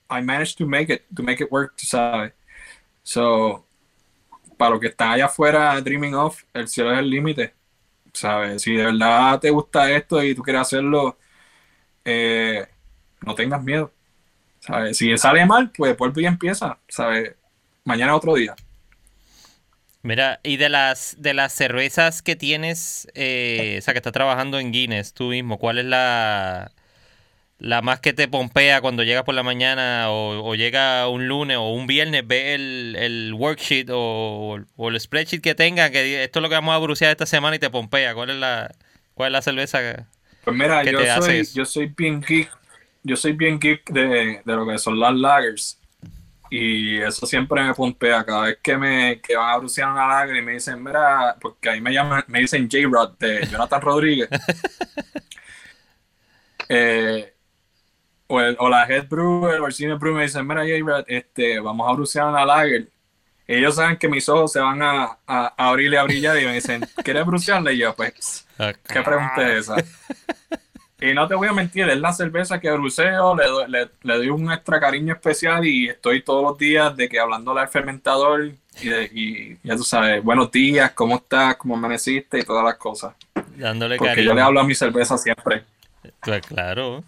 [0.10, 2.32] I managed to make it, to make it work, ¿sabes?
[3.04, 3.68] So,
[4.58, 7.54] para lo que está allá afuera, dreaming of, el cielo es el límite,
[8.14, 8.62] ¿sabes?
[8.62, 11.18] Si de verdad te gusta esto y tú quieres hacerlo,
[12.06, 12.66] eh,
[13.26, 13.92] no tengas miedo,
[14.62, 14.98] ¿sabes?
[14.98, 17.36] Si sale mal, pues vuelve y empieza, ¿sabes?
[17.86, 18.56] Mañana otro día.
[20.02, 24.60] Mira, y de las de las cervezas que tienes, eh, o sea, que estás trabajando
[24.60, 26.72] en Guinness tú mismo, ¿cuál es la,
[27.58, 31.70] la más que te pompea cuando llegas por la mañana o, llega un lunes o
[31.70, 36.50] un viernes, ve el, el worksheet o, el spreadsheet que tenga, que esto es lo
[36.50, 38.14] que vamos a brucear esta semana y te pompea?
[38.14, 38.76] ¿Cuál es la,
[39.14, 40.04] cuál es la cerveza que,
[40.44, 42.52] pues mira, yo soy, yo soy bien geek,
[43.04, 45.80] yo soy bien geek de, de lo que son las lagers.
[46.56, 50.36] Y eso siempre me pompea cada vez que me que van a brucear una lager
[50.36, 54.30] y me dicen, mira, porque ahí me llaman, me dicen J-Rod de Jonathan Rodríguez.
[56.70, 57.34] eh,
[58.28, 61.90] o, o, la Head Brewer o el Cine Brewer me dicen, mira J-Rod, este, vamos
[61.90, 62.88] a brucear una lager.
[63.48, 66.54] Ellos saben que mis ojos se van a, a, abrir y a brillar y me
[66.54, 67.72] dicen, ¿quieres brucearla?
[67.72, 68.48] Y yo, pues,
[68.94, 69.78] ¿qué pregunta es esa?
[71.04, 74.50] Y no te voy a mentir, es la cerveza que bruceo, le, le, doy un
[74.50, 78.46] extra cariño especial y estoy todos los días de que hablándole al fermentador
[78.82, 81.58] y, y ya tú sabes, buenos días, ¿cómo estás?
[81.58, 82.40] ¿Cómo amaneciste?
[82.40, 83.14] Y todas las cosas.
[83.58, 85.66] Dándole Porque yo le hablo a mi cerveza siempre.
[86.22, 87.04] Pues claro.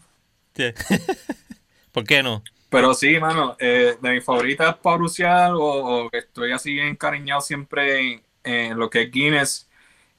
[1.93, 2.43] ¿Por qué no?
[2.69, 8.21] Pero sí, mano, eh, de mis favoritas para brucear o, que estoy así encariñado siempre
[8.43, 9.64] en lo que es Guinness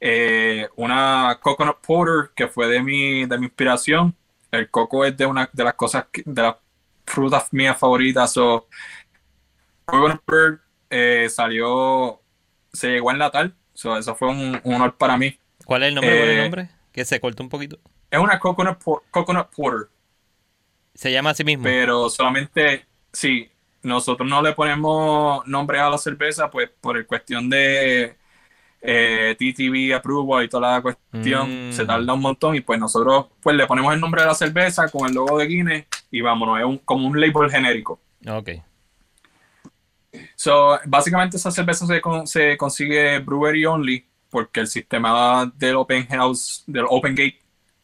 [0.00, 4.14] eh, una coconut porter que fue de mi, de mi inspiración.
[4.50, 6.56] El coco es de una de las cosas, de las
[7.04, 8.36] frutas mías favoritas.
[8.36, 8.66] o
[9.84, 12.20] coconut porter eh, salió,
[12.72, 13.52] se llegó a enlatar.
[13.74, 15.38] So, eso fue un, honor para mí.
[15.64, 16.16] ¿Cuál es el nombre?
[16.16, 16.70] ¿Cuál el eh, nombre?
[16.92, 17.78] Que se cortó un poquito.
[18.10, 18.78] Es una coconut,
[19.10, 19.88] coconut porter.
[20.94, 21.64] Se llama así mismo.
[21.64, 23.50] Pero solamente, sí,
[23.82, 28.16] nosotros no le ponemos nombre a la cerveza, pues por el cuestión de
[28.80, 31.86] eh, TTV approval y toda la cuestión, se mm.
[31.86, 35.08] tarda un montón y pues nosotros pues le ponemos el nombre de la cerveza con
[35.08, 38.00] el logo de Guinness y vámonos, es un, como un label genérico.
[38.28, 38.50] Ok.
[40.34, 46.62] So, básicamente esa cerveza se, se consigue brewery only porque el sistema del Open House,
[46.66, 47.38] del Open Gate,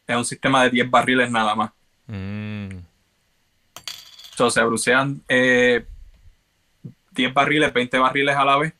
[0.07, 1.71] es un sistema de 10 barriles nada más.
[2.07, 2.77] Mm.
[4.35, 5.85] So, se brucean eh,
[7.11, 8.73] 10 barriles, 20 barriles a la vez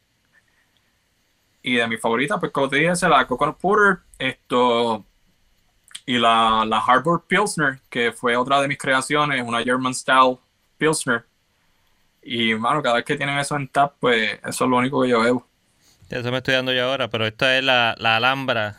[1.63, 5.05] y de mi favorita, pues como te dije, es la Coconut Porter, esto,
[6.05, 10.37] y la, la Harbor Pilsner, que fue otra de mis creaciones, una German Style
[10.77, 11.23] Pilsner.
[12.21, 15.09] Y, mano, cada vez que tienen eso en tap, pues eso es lo único que
[15.09, 15.47] yo veo.
[16.09, 18.75] Eso me estoy dando yo ahora, pero esta es la, la Alhambra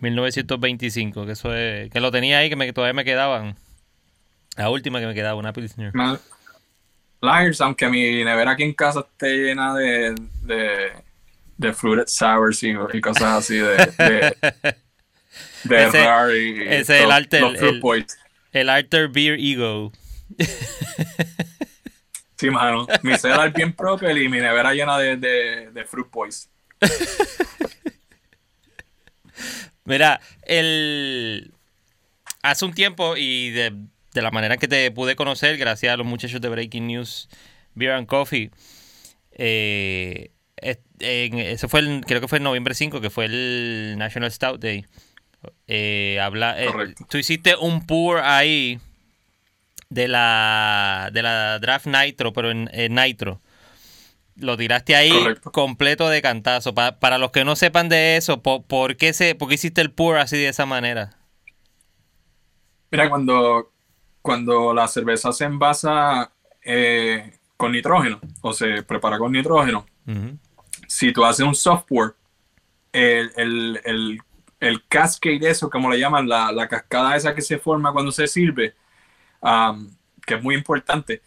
[0.00, 3.54] 1925, que eso es, que lo tenía ahí, que me, todavía me quedaban.
[4.56, 5.92] La última que me quedaba, una Pilsner.
[7.20, 10.92] Lagers, aunque mi nevera aquí en casa esté llena de de
[11.72, 14.36] fruited sours y, cosas así de, de,
[15.64, 15.98] de ese,
[16.38, 18.06] y ese es el alter, el,
[18.52, 19.92] el, alter beer ego.
[22.40, 22.86] Sí, mano.
[23.02, 26.48] Mi cellar bien propio y mi nevera llena de, de, de fruit boys.
[29.84, 31.52] Mira, el
[32.42, 33.74] hace un tiempo y de,
[34.14, 37.28] de, la manera que te pude conocer, gracias a los muchachos de Breaking News
[37.74, 38.50] Beer and Coffee,
[39.32, 40.30] eh,
[40.60, 44.86] ese fue el, creo que fue en noviembre 5, que fue el National Stout Day.
[45.66, 48.78] Eh, habla, eh, tú hiciste un pour ahí
[49.88, 53.40] de la, de la Draft Nitro, pero en, Nitro.
[54.36, 55.12] Lo tiraste ahí
[55.52, 56.74] completo de cantazo.
[56.74, 60.36] para los que no sepan de eso, ¿por, qué se, ¿por hiciste el pour así
[60.36, 61.16] de esa manera?
[62.90, 63.72] Mira, cuando,
[64.22, 66.32] cuando la cerveza se envasa
[66.62, 69.86] eh, con nitrógeno o se prepara con nitrógeno,
[70.90, 72.16] si tú haces un software,
[72.90, 74.20] el, el, el,
[74.58, 78.26] el cascade, eso, como le llaman, la, la, cascada esa que se forma cuando se
[78.26, 78.74] sirve,
[79.40, 79.88] um,
[80.26, 81.22] que es muy importante,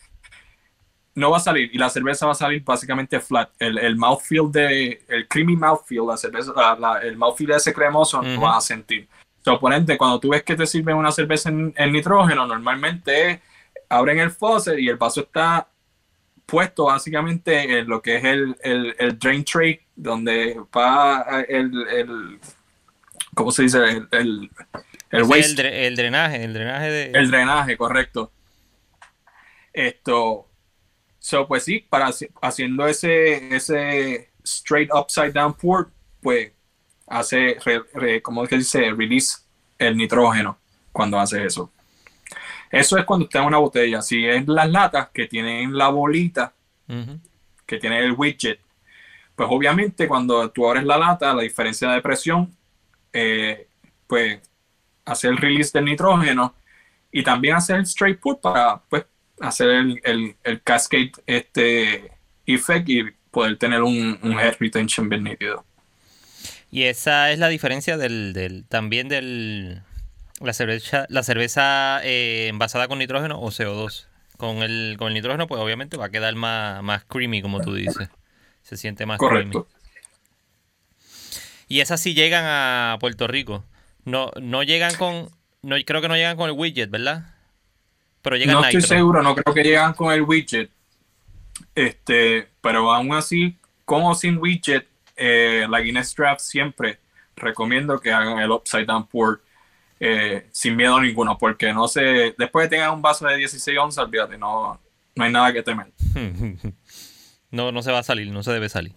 [1.15, 3.51] no va a salir y la cerveza va a salir básicamente flat.
[3.57, 8.21] El, el mouthfeel de, el creamy mouthfeel, la cerveza, la, el mouthfeel de ese cremoso
[8.21, 9.07] no vas a sentir.
[9.45, 13.41] Su oponente, cuando tú ves que te sirven una cerveza en, en nitrógeno, normalmente
[13.87, 15.69] abren el faucet y el vaso está
[16.45, 22.39] puesto básicamente en lo que es el, el, el drain tray, donde va el, el
[23.33, 23.77] ¿cómo se dice?
[23.79, 24.51] El, el,
[25.11, 25.87] el, waste.
[25.87, 27.11] el, drenaje, el drenaje de...
[27.11, 28.31] El drenaje, correcto.
[29.71, 30.47] Esto,
[31.19, 35.89] so, pues sí, para haciendo ese, ese straight upside down pour,
[36.21, 36.51] pues
[37.07, 37.57] hace,
[38.21, 38.91] ¿cómo es que dice?
[38.91, 39.39] Release
[39.79, 40.59] el nitrógeno
[40.91, 41.71] cuando hace eso.
[42.73, 44.01] Eso es cuando usted en una botella.
[44.01, 46.53] Si es las latas que tienen la bolita,
[47.67, 48.59] que tiene el widget,
[49.35, 52.51] pues obviamente cuando tú abres la lata, la diferencia de presión,
[53.13, 53.67] eh,
[54.07, 54.39] pues
[55.05, 56.55] hace el release del nitrógeno
[57.11, 59.05] y también hace el straight put para pues,
[59.39, 62.11] hacer el, el, cascade este
[62.47, 65.63] effect y poder tener un, un head retention bien nítido.
[66.71, 69.83] Y esa es la diferencia del, del también del
[70.47, 74.07] la cerveza, la cerveza eh, envasada con nitrógeno o CO2.
[74.37, 77.75] Con el, con el nitrógeno, pues obviamente va a quedar más, más creamy, como tú
[77.75, 78.09] dices.
[78.61, 79.67] Se siente más Correcto.
[79.67, 79.83] creamy.
[81.67, 83.63] Y esas sí llegan a Puerto Rico.
[84.05, 85.29] No, no llegan con.
[85.61, 87.35] No, creo que no llegan con el widget, ¿verdad?
[88.21, 90.69] Pero llegan No estoy seguro, no creo que llegan con el widget.
[91.75, 96.99] Este, pero aún así, con o sin widget, eh, la Guinness Draft siempre
[97.35, 99.41] recomiendo que hagan el upside down pour
[100.05, 104.03] eh, sin miedo ninguno, porque no sé, después de tengan un vaso de 16 onzas,
[104.05, 104.79] olvídate, no,
[105.15, 105.87] no hay nada que temer.
[107.51, 108.93] No, no se va a salir, no se debe salir.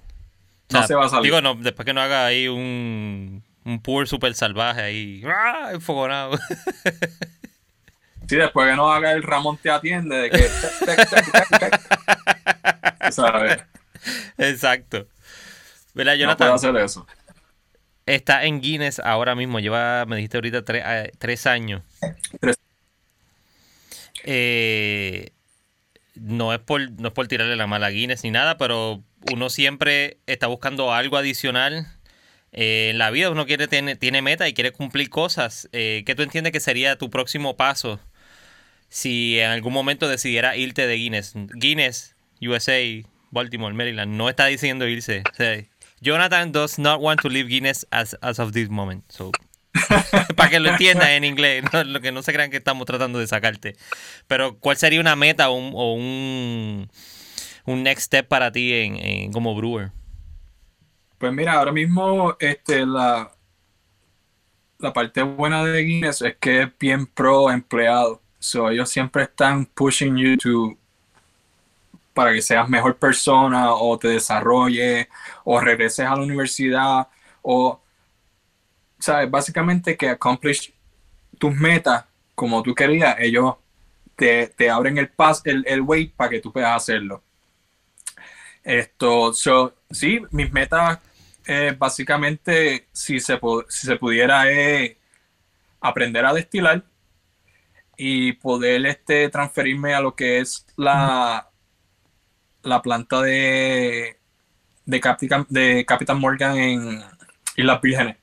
[0.70, 1.24] No se va a salir.
[1.24, 5.72] Digo, no, después que no haga ahí un, un pour super salvaje ahí, ¡ah!
[5.74, 6.38] enfogonado.
[8.28, 10.48] Sí, después que no haga el Ramón te atiende, de que...
[14.38, 15.06] Exacto.
[15.94, 16.36] ¿Verdad, No Jonathan?
[16.36, 17.06] puedo hacer eso.
[18.06, 21.82] Está en Guinness ahora mismo, lleva, me dijiste ahorita, tre- eh, tres años.
[22.40, 22.56] Tres.
[24.24, 25.30] Eh,
[26.14, 29.02] no, es por, no es por tirarle la mala a Guinness ni nada, pero
[29.32, 31.86] uno siempre está buscando algo adicional.
[32.52, 35.68] Eh, en la vida uno quiere tiene, tiene meta y quiere cumplir cosas.
[35.72, 38.00] Eh, ¿Qué tú entiendes que sería tu próximo paso
[38.88, 41.32] si en algún momento decidiera irte de Guinness?
[41.54, 42.78] Guinness, USA,
[43.30, 45.22] Baltimore, Maryland, no está diciendo irse.
[45.30, 45.62] O sea,
[46.00, 49.04] Jonathan does not want to leave Guinness as, as of this moment.
[50.36, 53.26] Para que lo entiendan en inglés, lo que no se crean que estamos tratando de
[53.26, 53.76] sacarte.
[54.26, 56.88] Pero, ¿cuál sería una meta o un, o un,
[57.66, 59.92] un next step para ti en, en- como brewer?
[61.18, 63.30] Pues mira, ahora mismo este, la,
[64.78, 68.22] la parte buena de Guinness es que es bien pro empleado.
[68.38, 70.76] So, ellos siempre están pushing you to
[72.16, 75.06] para que seas mejor persona o te desarrolles
[75.44, 77.08] o regreses a la universidad
[77.42, 77.78] o,
[78.98, 80.72] sabes, básicamente que accomplish
[81.38, 83.56] tus metas como tú querías, ellos
[84.16, 87.22] te, te abren el pas, el, el way para que tú puedas hacerlo.
[88.64, 90.98] Esto, so, sí, mis metas,
[91.46, 93.38] eh, básicamente, si se,
[93.68, 94.96] si se pudiera, es
[95.82, 96.82] aprender a destilar
[97.98, 101.50] y poder este, transferirme a lo que es la,
[102.66, 104.18] la planta de,
[104.84, 107.02] de, Capitan, de Capitán Morgan en
[107.56, 108.16] Islas Vírgenes.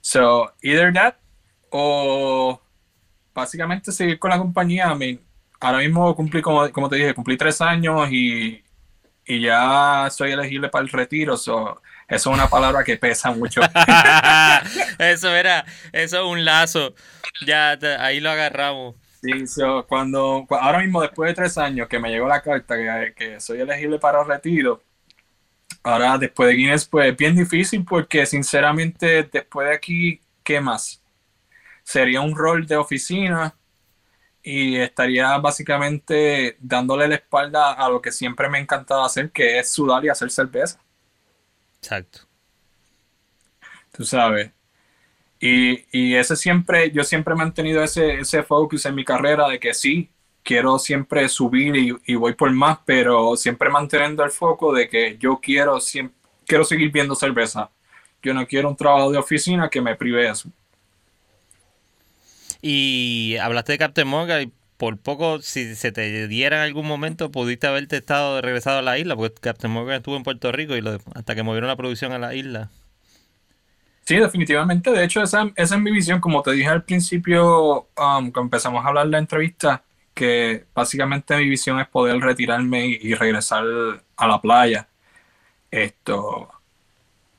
[0.00, 1.14] So, either that
[1.70, 2.60] o
[3.32, 4.92] básicamente seguir con la compañía.
[4.92, 5.20] I mean,
[5.60, 8.62] ahora mismo cumplí, como, como te dije, cumplí tres años y,
[9.26, 11.36] y ya soy elegible para el retiro.
[11.36, 13.60] So, eso es una palabra que pesa mucho.
[14.98, 16.94] eso era, eso es un lazo.
[17.46, 18.96] Ya, te- ahí lo agarramos.
[19.24, 22.76] Sí, so, cuando, cu- ahora mismo, después de tres años que me llegó la carta
[22.76, 24.82] que, que soy elegible para el retiro,
[25.82, 31.02] ahora después de Guinness, pues es bien difícil porque sinceramente después de aquí, ¿qué más?
[31.84, 33.56] Sería un rol de oficina
[34.42, 39.58] y estaría básicamente dándole la espalda a lo que siempre me ha encantado hacer, que
[39.60, 40.80] es sudar y hacer cerveza.
[41.80, 42.26] Exacto.
[43.92, 44.50] tú sabes.
[45.46, 49.74] Y, ese siempre, yo siempre he mantenido ese, ese focus en mi carrera de que
[49.74, 50.08] sí,
[50.42, 51.76] quiero siempre subir
[52.06, 56.16] y, voy por más, pero siempre manteniendo el foco de que yo quiero, siempre,
[56.46, 57.70] quiero seguir viendo cerveza.
[58.22, 60.48] Yo no quiero un trabajo de oficina que me prive eso.
[62.62, 67.30] Y hablaste de Captain Morgan y por poco, si se te diera en algún momento,
[67.30, 70.80] pudiste haberte estado regresado a la isla, porque Captain Morgan estuvo en Puerto Rico y
[70.80, 72.70] lo- hasta que movieron la producción a la isla.
[74.04, 74.90] Sí, definitivamente.
[74.90, 76.20] De hecho, esa, esa es mi visión.
[76.20, 79.82] Como te dije al principio, um, cuando empezamos a hablar la entrevista,
[80.12, 83.64] que básicamente mi visión es poder retirarme y, regresar
[84.16, 84.88] a la playa.
[85.70, 86.50] Esto,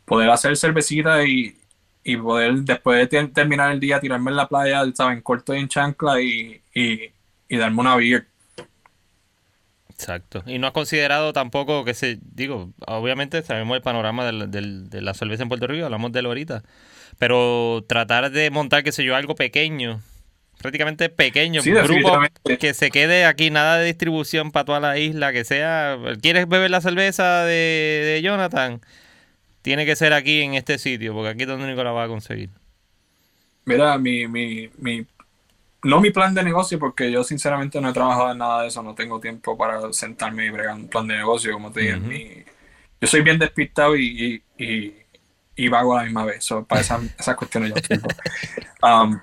[0.06, 1.58] poder hacer cervecita y,
[2.04, 4.84] y poder después de ter- terminar el día tirarme en la playa.
[4.84, 7.12] En corto y en chancla y, y,
[7.50, 8.28] y darme una beer.
[9.98, 10.44] Exacto.
[10.46, 15.02] Y no has considerado tampoco que se, digo, obviamente sabemos el panorama del- del- de
[15.02, 16.64] la cerveza en Puerto Rico, hablamos de él ahorita,
[17.18, 20.02] pero tratar de montar, qué sé yo, algo pequeño,
[20.62, 22.20] prácticamente pequeño, Sí, un grupo
[22.60, 26.72] que se quede aquí, nada de distribución para toda la isla, que sea, ¿quieres beber
[26.72, 28.82] la cerveza de, de Jonathan?
[29.62, 32.08] Tiene que ser aquí en este sitio, porque aquí es donde único la va a
[32.08, 32.50] conseguir.
[33.64, 35.06] Mira, mi, mi, mi,
[35.86, 38.84] no mi plan de negocio, porque yo sinceramente no he trabajado en nada de eso,
[38.84, 41.98] no tengo tiempo para sentarme y bregar un plan de negocio, como te dije.
[41.98, 42.46] Mi-
[43.02, 44.96] yo soy bien despistado y, y, y,
[45.56, 48.16] y vago a la misma vez, so, para esas, esas cuestiones yo tengo.
[48.84, 49.20] Um,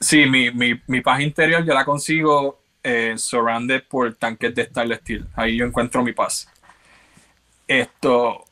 [0.00, 5.00] sí, mi, mi, mi paz interior yo la consigo eh, surrounded por tanques de stainless
[5.00, 5.28] steel.
[5.34, 6.48] Ahí yo encuentro mi paz.
[7.68, 8.44] Esto.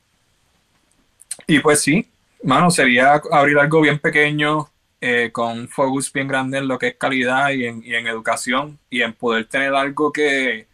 [1.47, 2.09] Y pues sí,
[2.43, 4.69] mano, sería abrir algo bien pequeño,
[5.07, 8.07] eh, con un focus bien grande en lo que es calidad y en, y en
[8.07, 10.67] educación y en poder tener algo que,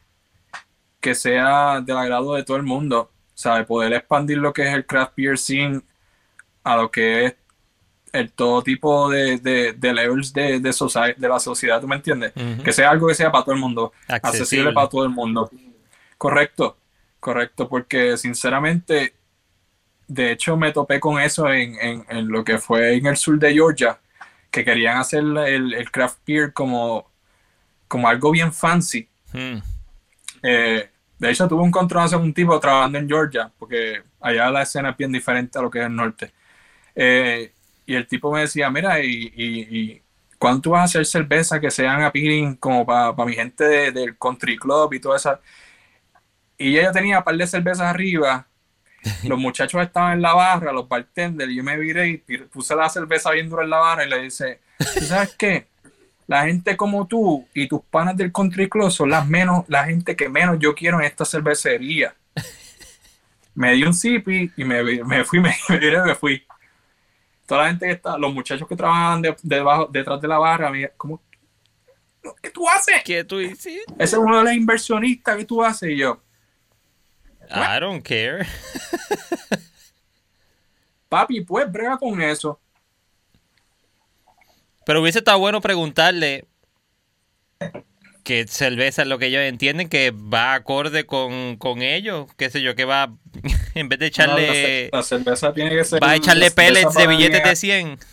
[1.01, 3.11] que sea del agrado de todo el mundo.
[3.35, 3.65] ¿Sabe?
[3.65, 5.81] Poder expandir lo que es el craft beer scene
[6.63, 7.35] a lo que es
[8.13, 11.97] el todo tipo de, de, de levels de, de, society, de la sociedad, ¿tú me
[11.97, 12.33] entiendes?
[12.63, 14.29] Que sea algo que sea para todo el mundo, Accesible.
[14.29, 15.51] accesible para todo el mundo.
[16.17, 16.77] Correcto,
[17.19, 19.15] correcto, porque sinceramente,
[20.07, 23.37] de hecho me topé con eso en, en, en lo que fue en el sur
[23.39, 23.99] de Georgia,
[24.51, 27.11] que querían hacer el, el craft beer como,
[27.89, 29.09] como algo bien fancy.
[29.33, 29.59] Mm.
[30.43, 34.63] Eh, de hecho, tuve un control con un tipo trabajando en Georgia, porque allá la
[34.63, 36.33] escena es bien diferente a lo que es el norte.
[36.95, 37.53] Eh,
[37.87, 40.03] y el tipo me decía, mira, y, y, y
[40.39, 44.17] ¿cuándo tú vas a hacer cerveza que sean appealing como para mi gente de- del
[44.17, 45.41] country club y toda esa?
[46.59, 48.47] Y ella tenía un par de cervezas arriba,
[49.25, 53.31] los muchachos estaban en la barra, los bartenders, yo me viré y puse la cerveza
[53.31, 55.67] bien dura en la barra y le dice, ¿tú sabes qué?
[56.27, 60.15] La gente como tú y tus panas del country club son las menos, la gente
[60.15, 62.15] que menos yo quiero en esta cervecería.
[63.55, 66.47] Me di un sipi y me, me fui, me, me viré y me fui.
[67.47, 70.71] Toda la gente que está, los muchachos que trabajan de- debajo, detrás de la barra,
[70.71, 71.21] me ¿cómo?
[72.43, 73.03] ¿Qué tú haces?
[73.05, 73.83] ¿Qué tú hiciste?
[73.99, 76.21] Ese es uno de los inversionistas que tú haces y yo.
[77.53, 78.47] I don't care.
[81.09, 82.61] Papi, pues brega con eso.
[84.87, 86.47] Pero hubiese estado bueno preguntarle
[88.25, 92.27] qué cerveza es lo que ellos entienden que va acorde con, con ellos.
[92.37, 93.13] Qué sé yo, que va,
[93.75, 96.03] en vez de echarle, No, la, ce- la cerveza tiene que ser.
[96.03, 97.99] va a echarle pellets de billetes de 100.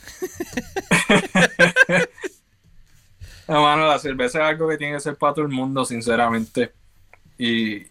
[3.47, 6.73] No, mano, la cerveza es algo que tiene que ser para todo el mundo, sinceramente.
[7.37, 7.83] Y,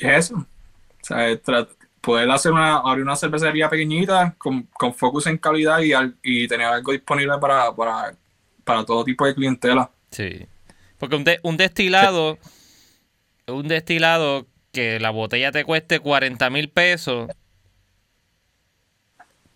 [0.00, 0.36] y es eso.
[0.36, 1.26] O sea,
[2.00, 5.92] poder hacer una, abrir una cervecería pequeñita con, con focus en calidad y,
[6.22, 8.14] y tener algo disponible para, para,
[8.64, 9.90] para todo tipo de clientela.
[10.10, 10.46] Sí.
[10.98, 12.38] Porque un, un destilado,
[13.46, 17.28] un destilado que la botella te cueste 40 mil pesos,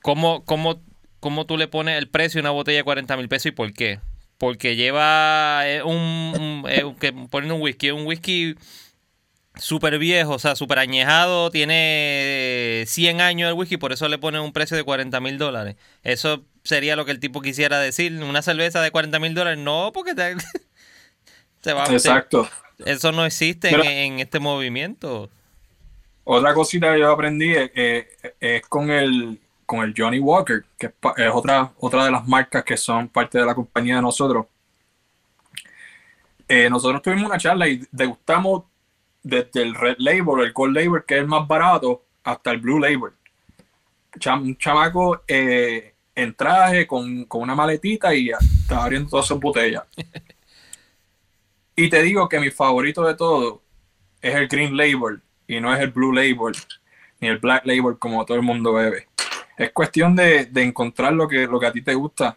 [0.02, 0.80] ¿cómo, cómo,
[1.20, 3.72] cómo tú le pones el precio a una botella de 40 mil pesos y por
[3.72, 4.00] qué?
[4.38, 8.56] Porque lleva eh, un, un- eh, que ponen un whisky, un whisky
[9.56, 14.40] súper viejo, o sea, súper añejado, tiene 100 años el whisky, por eso le ponen
[14.40, 15.76] un precio de 40 mil dólares.
[16.02, 18.12] Eso sería lo que el tipo quisiera decir.
[18.22, 20.34] Una cerveza de 40 mil dólares, no, porque te,
[21.74, 22.48] va, Exacto.
[22.84, 25.30] eso no existe en, este movimiento.
[26.24, 28.06] Otra cosita que yo aprendí es, es-
[28.40, 29.38] es con el
[29.72, 33.46] con el Johnny Walker, que es, otra, otra de las marcas que son parte de
[33.46, 34.44] la compañía de nosotros.
[36.46, 38.64] Eh, nosotros tuvimos una charla y degustamos
[39.22, 42.78] desde el Red Label, el Gold Label, que es el más barato, hasta el Blue
[42.80, 43.12] Label.
[44.18, 49.40] Cham- un chamaco eh, en traje, con, con una maletita y estaba abriendo todas sus
[49.40, 49.84] botellas.
[51.74, 53.62] Y te digo que mi favorito de todo
[54.20, 56.54] es el Green Label y no es el Blue Label
[57.20, 59.08] ni el Black Label como todo el mundo bebe.
[59.56, 62.36] Es cuestión de, de encontrar lo que, lo que a ti te gusta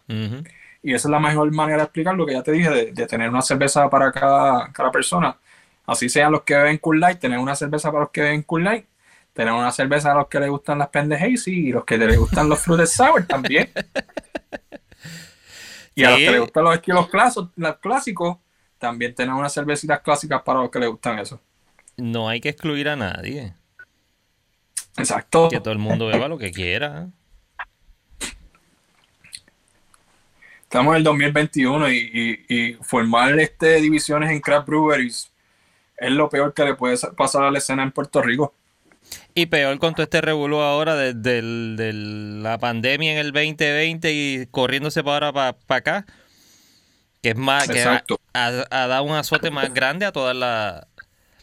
[0.82, 3.08] y esa es la mejor manera de explicar lo que ya te dije, de, de
[3.08, 5.36] tener una cerveza para cada, cada persona.
[5.88, 8.64] Así sean los que beben Cool Light, tener una cerveza para los que beben Cool
[8.64, 8.86] Light,
[9.34, 12.18] tener una cerveza a los que les gustan las Pende Hazy y los que les
[12.18, 13.70] gustan los Fruited Sour también.
[15.94, 18.38] Y a los que les gustan los estilos clásicos, los clásicos,
[18.80, 21.40] también tener unas cervecitas clásicas para los que les gustan eso.
[21.98, 23.54] No hay que excluir a nadie.
[24.98, 25.50] Exacto.
[25.50, 27.08] Que todo el mundo beba lo que quiera.
[30.64, 31.96] Estamos en el 2021 y,
[32.50, 35.32] y- y formar este, divisiones en craft breweries
[35.98, 38.54] es lo peor que le puede pasar a la escena en Puerto Rico.
[39.34, 41.42] Y peor con todo este revuelo ahora desde
[41.94, 46.06] la pandemia en el 2020 y corriéndose para ahora para acá.
[47.22, 50.88] Que es más, que ha, ha- ha dado un azote más grande a todas las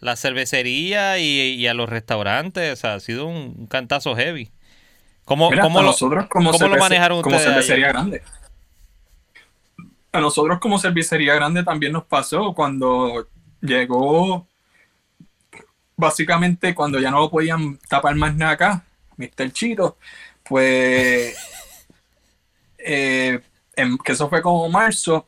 [0.01, 2.73] la cervecerías y, y a los restaurantes.
[2.75, 4.53] O sea, ha sido un, cantazo heavy.
[5.25, 7.89] ¿Cómo, Mira, cómo lo, nosotros como, cómo lo manejaron como ustedes cervecería allá?
[7.89, 8.23] grande.
[10.13, 13.29] A nosotros como cervecería grande también nos pasó cuando
[13.63, 14.47] llegó,
[15.97, 18.85] básicamente cuando ya no lo podían tapar más nada acá,
[19.17, 19.51] Mr.
[19.53, 19.97] Chito,
[20.43, 21.37] pues,
[22.79, 23.41] eh,
[23.77, 25.27] en- que eso fue como marzo,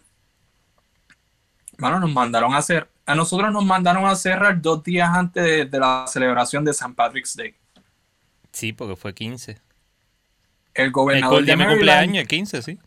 [1.78, 5.64] bueno, nos mandaron a hacer, a nosotros nos mandaron a cerrar dos días antes de,
[5.66, 6.92] de la celebración de St.
[6.94, 7.54] Patrick's Day.
[8.52, 9.52] Sí, porque fue 15.
[10.72, 12.78] El El gobernador gol de mi Maryland- cumpleaños, el 15, sí.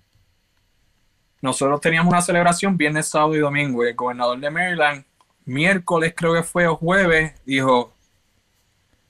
[1.41, 3.85] nosotros teníamos una celebración viernes, sábado y domingo.
[3.85, 5.05] Y el gobernador de Maryland,
[5.47, 7.93] miércoles creo que fue o jueves, dijo,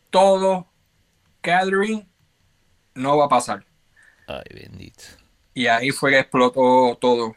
[0.10, 0.68] todo
[1.44, 2.08] gathering
[2.94, 3.66] no va a pasar.
[4.28, 5.04] Ay, bendito.
[5.54, 7.36] Y ahí fue que explotó todo.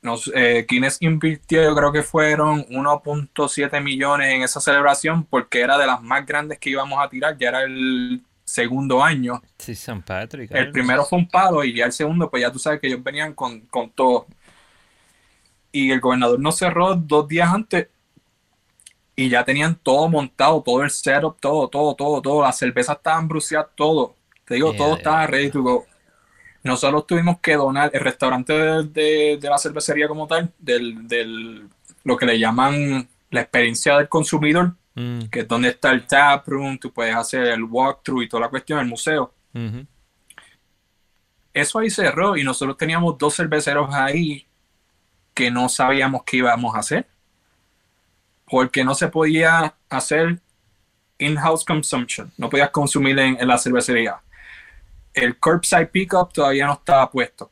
[0.00, 0.64] Nos, eh,
[1.00, 6.24] invirtió, yo creo que fueron 1.7 millones en esa celebración porque era de las más
[6.24, 9.42] grandes que íbamos a tirar, ya era el segundo año.
[9.58, 10.50] Sí, San Patrick.
[10.52, 13.02] El primero fue un palo y ya el segundo, pues ya tú sabes que ellos
[13.02, 14.26] venían con, con todo.
[15.72, 17.88] Y el gobernador nos cerró dos días antes
[19.18, 22.42] y ya tenían todo montado, todo el setup, todo, todo, todo, todo.
[22.42, 24.14] Las cervezas estaban bruciadas, todo.
[24.44, 25.86] Te digo, Yeah, todo yeah, estaba ready to go.
[26.64, 31.68] Nosotros tuvimos que donar el restaurante de, de- de la cervecería como tal, del, del-
[32.04, 36.46] lo que le llaman la experiencia del consumidor, Mm, que es donde está el tap
[36.48, 39.32] room, tú puedes hacer el walkthrough y toda la cuestión, el museo.
[41.52, 44.46] Eso ahí cerró y nosotros teníamos dos cerveceros ahí
[45.34, 47.08] que no sabíamos qué íbamos a hacer.
[48.50, 50.40] Porque no se podía hacer
[51.18, 52.32] in-house consumption.
[52.36, 54.20] No podías consumir en, en la cervecería.
[55.12, 57.50] El curbside pickup todavía no estaba puesto.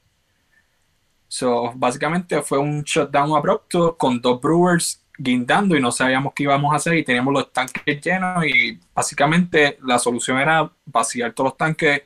[1.29, 6.73] So, básicamente fue un shutdown abrupto con dos brewers guindando y no sabíamos qué íbamos
[6.73, 11.57] a hacer y teníamos los tanques llenos y básicamente la solución era vaciar todos los
[11.57, 12.03] tanques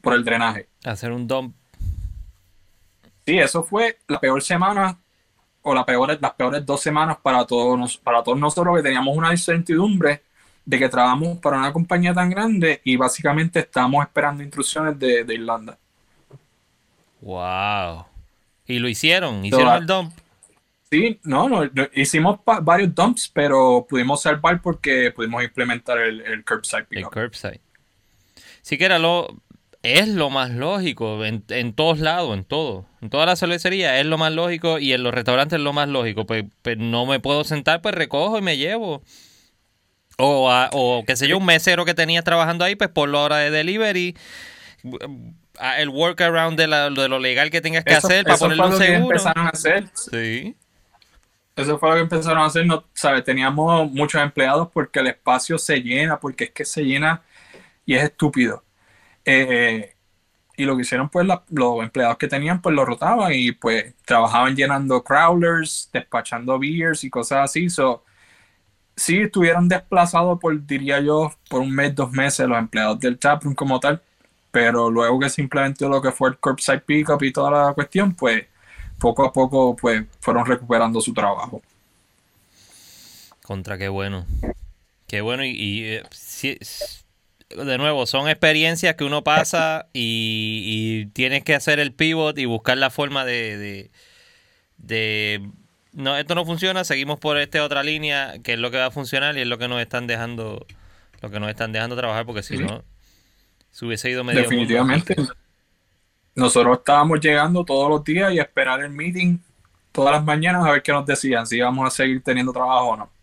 [0.00, 0.68] por el drenaje.
[0.84, 1.54] Hacer un dump.
[3.26, 4.98] Sí, eso fue la peor semana
[5.64, 9.16] o la peor, las peores dos semanas para todos, nos- para todos nosotros que teníamos
[9.16, 10.22] una incertidumbre
[10.64, 15.34] de que trabajamos para una compañía tan grande y básicamente estábamos esperando instrucciones de, de
[15.34, 15.76] Irlanda.
[17.20, 18.06] Wow.
[18.66, 20.12] Y lo hicieron, hicieron Toda- el dump.
[20.90, 26.44] Sí, no, no, no, hicimos varios dumps, pero pudimos salvar porque pudimos implementar el, el
[26.44, 27.12] curbside El pickup.
[27.12, 27.60] curbside.
[28.62, 29.28] Sí que era lo.
[29.84, 32.86] Es lo más lógico en, en todos lados, en todo.
[33.02, 35.88] En toda la cervecería es lo más lógico y en los restaurantes es lo más
[35.90, 36.24] lógico.
[36.24, 39.02] Pues, pues no me puedo sentar, pues recojo y me llevo.
[40.16, 43.18] O, a- o qué sé yo, un mesero que tenías trabajando ahí, pues por la
[43.18, 44.16] hora de delivery.
[45.76, 48.62] El workaround de, la- de lo legal que tengas que Eso- hacer para eso ponerle
[48.62, 49.16] fue un lo que seguro.
[49.16, 49.88] empezaron a hacer.
[49.94, 50.56] Sí.
[51.56, 53.22] Eso fue lo que empezaron a hacer, no, ¿sabes?
[53.22, 57.22] Teníamos muchos empleados porque el espacio se llena, porque es que se llena
[57.86, 58.63] y es estúpido.
[59.24, 59.94] Eh,
[60.56, 64.56] y lo que hicieron, pues, los empleados que tenían, pues, lo rotaban y, pues, trabajaban
[64.56, 67.70] llenando crawlers, despachando beers y cosas así.
[67.70, 68.04] So,
[68.96, 73.54] sí, estuvieron desplazados por, diría yo, por un mes, dos meses los empleados del taproom
[73.54, 74.02] como tal,
[74.50, 78.14] pero luego que se implementó lo que fue el curbside pickup y toda la cuestión,
[78.14, 78.46] pues,
[78.98, 81.62] poco a poco, pues, fueron recuperando su trabajo.
[83.42, 84.26] Contra, qué bueno.
[85.08, 87.03] Qué bueno y, y, eh, sí, s-
[87.50, 92.46] de nuevo, son experiencias que uno pasa y, y tienes que hacer el pivot y
[92.46, 93.90] buscar la forma de, de,
[94.78, 95.50] de,
[95.92, 98.90] no, esto no funciona, seguimos por esta otra línea que es lo que va a
[98.90, 100.66] funcionar y es lo que nos están dejando,
[101.22, 102.58] lo que nos están dejando trabajar porque si Sí.
[102.58, 102.84] no,
[103.70, 104.76] se hubiese ido medio mundo.
[104.76, 105.16] Definitivamente.
[106.34, 109.38] Nosotros estábamos llegando todos los días y esperar el meeting
[109.92, 112.96] todas las mañanas a ver qué nos decían, si íbamos a seguir teniendo trabajo o
[112.96, 113.13] no.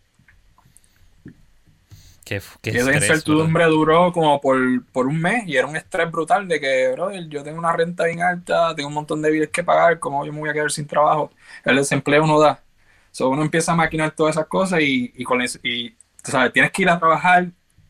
[2.24, 4.58] Qué, qué Y esa incertidumbre duró como por,
[4.92, 8.04] por un mes y era un estrés brutal de que, brother, yo tengo una renta
[8.04, 10.70] bien alta, tengo un montón de billes que pagar, ¿cómo yo me voy a quedar
[10.70, 11.30] sin trabajo?
[11.64, 12.62] El desempleo no da.
[13.10, 15.94] So, uno empieza a maquinar todas esas cosas y, y, con eso- y
[16.24, 17.48] sabes, tienes que ir a trabajar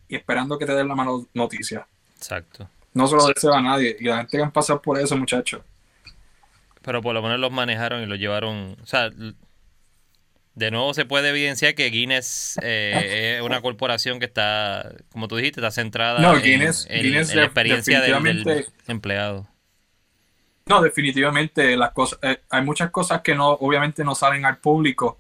[0.09, 1.87] y esperando que te den la mano noticia.
[2.17, 2.69] Exacto.
[2.95, 3.97] No se lo deseo a nadie.
[4.01, 5.61] Y la gente que han pasado por eso, muchachos.
[6.83, 8.77] Pero por lo menos los manejaron y los llevaron.
[8.83, 9.11] O sea,
[10.55, 15.37] de nuevo se puede evidenciar que Guinness eh, es una corporación que está, como tú
[15.37, 19.49] dijiste, está centrada No, en, Guinness- en- Guinness en la experiencia del, empleado.
[20.67, 25.19] No, definitivamente las cosas, eh, hay muchas cosas que no, obviamente no salen al público,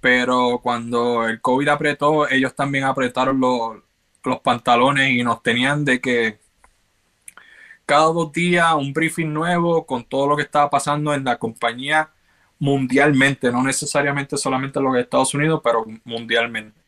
[0.00, 3.78] pero cuando el COVID apretó, ellos también apretaron los,
[4.24, 6.38] los pantalones y nos tenían de que
[7.84, 12.10] cada dos días un briefing nuevo con todo lo que estaba pasando en la compañía
[12.58, 16.78] mundialmente, no necesariamente solamente en los Estados Unidos, pero mundialmente.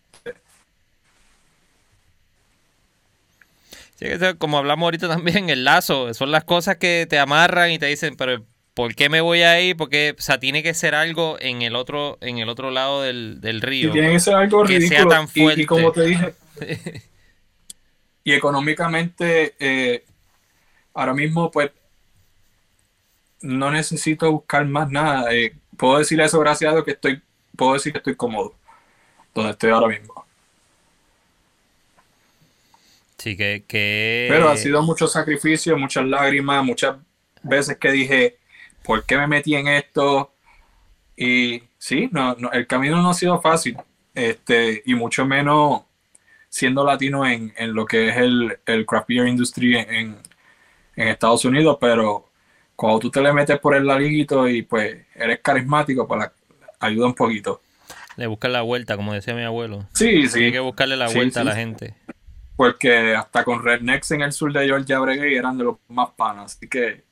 [3.96, 4.06] Sí,
[4.38, 8.14] como hablamos ahorita también, el lazo, son las cosas que te amarran y te dicen,
[8.16, 9.74] pero ¿por qué me voy ahí?
[9.74, 13.40] Porque, o sea, tiene que ser algo en el otro, en el otro lado del,
[13.40, 13.90] del Y río.
[13.92, 15.08] tiene que ser algo que sea ridículo.
[15.10, 15.62] tan Y- fuerte.
[15.62, 16.34] Y, como te dije,
[18.24, 20.04] y económicamente, eh,
[20.94, 21.72] ahora mismo, pues,
[23.40, 25.32] no necesito buscar más nada.
[25.32, 27.22] Eh, puedo decir eso gracias a Dios que estoy,
[27.56, 28.54] puedo decir que estoy cómodo
[29.34, 30.26] donde estoy ahora mismo.
[33.18, 33.64] Sí, que...
[33.66, 34.26] que...
[34.30, 36.96] Pero ha sido mucho sacrificio, muchas lágrimas, muchas
[37.42, 38.36] veces que dije,
[38.84, 40.32] ¿por qué me metí en esto?
[41.16, 43.76] Y sí, no, el camino no ha sido fácil,
[44.14, 45.82] este, y mucho menos
[46.48, 50.16] siendo latino en, lo que es el, el craft beer industry en,
[50.96, 52.27] en Estados Unidos, pero
[52.78, 56.30] cuando tú te le metes por el larguito y pues eres carismático, pues
[56.78, 57.60] ayuda un poquito.
[58.16, 59.88] Le buscas la vuelta, como decía mi abuelo.
[59.94, 60.44] Sí, sí.
[60.44, 61.96] Hay que buscarle la vuelta a la gente.
[62.54, 66.54] Porque hasta con Rednecks en el sur de Georgia Breguet eran de los más panas,
[66.56, 67.02] así que...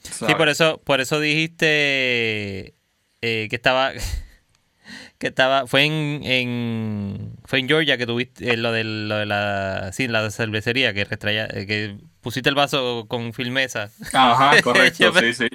[0.00, 2.74] Sí, por eso, por eso dijiste
[3.20, 3.92] eh, que estaba
[5.18, 9.26] que estaba fue en, en fue en Georgia que tuviste eh, lo, de, lo de
[9.26, 13.90] la sí, la cervecería que retraía, eh, que pusiste el vaso con filmeza.
[14.12, 15.48] Ajá, correcto, sí, sí.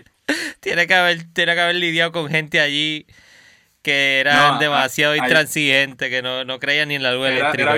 [0.59, 3.05] Tiene que haber tiene que haber lidiado con gente allí
[3.81, 7.75] que eran demasiado intransigentes, que no, no creían ni en la luz eléctrica.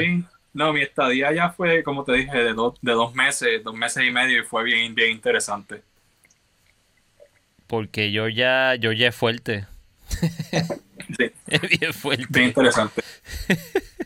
[0.53, 4.11] no, mi estadía ya fue, como te dije, de, de dos meses, dos meses y
[4.11, 5.83] medio y fue bien, bien interesante.
[7.67, 9.67] Porque Georgia, Georgia es fuerte.
[11.17, 11.31] Sí.
[11.47, 12.25] Es bien fuerte.
[12.29, 13.01] Bien interesante.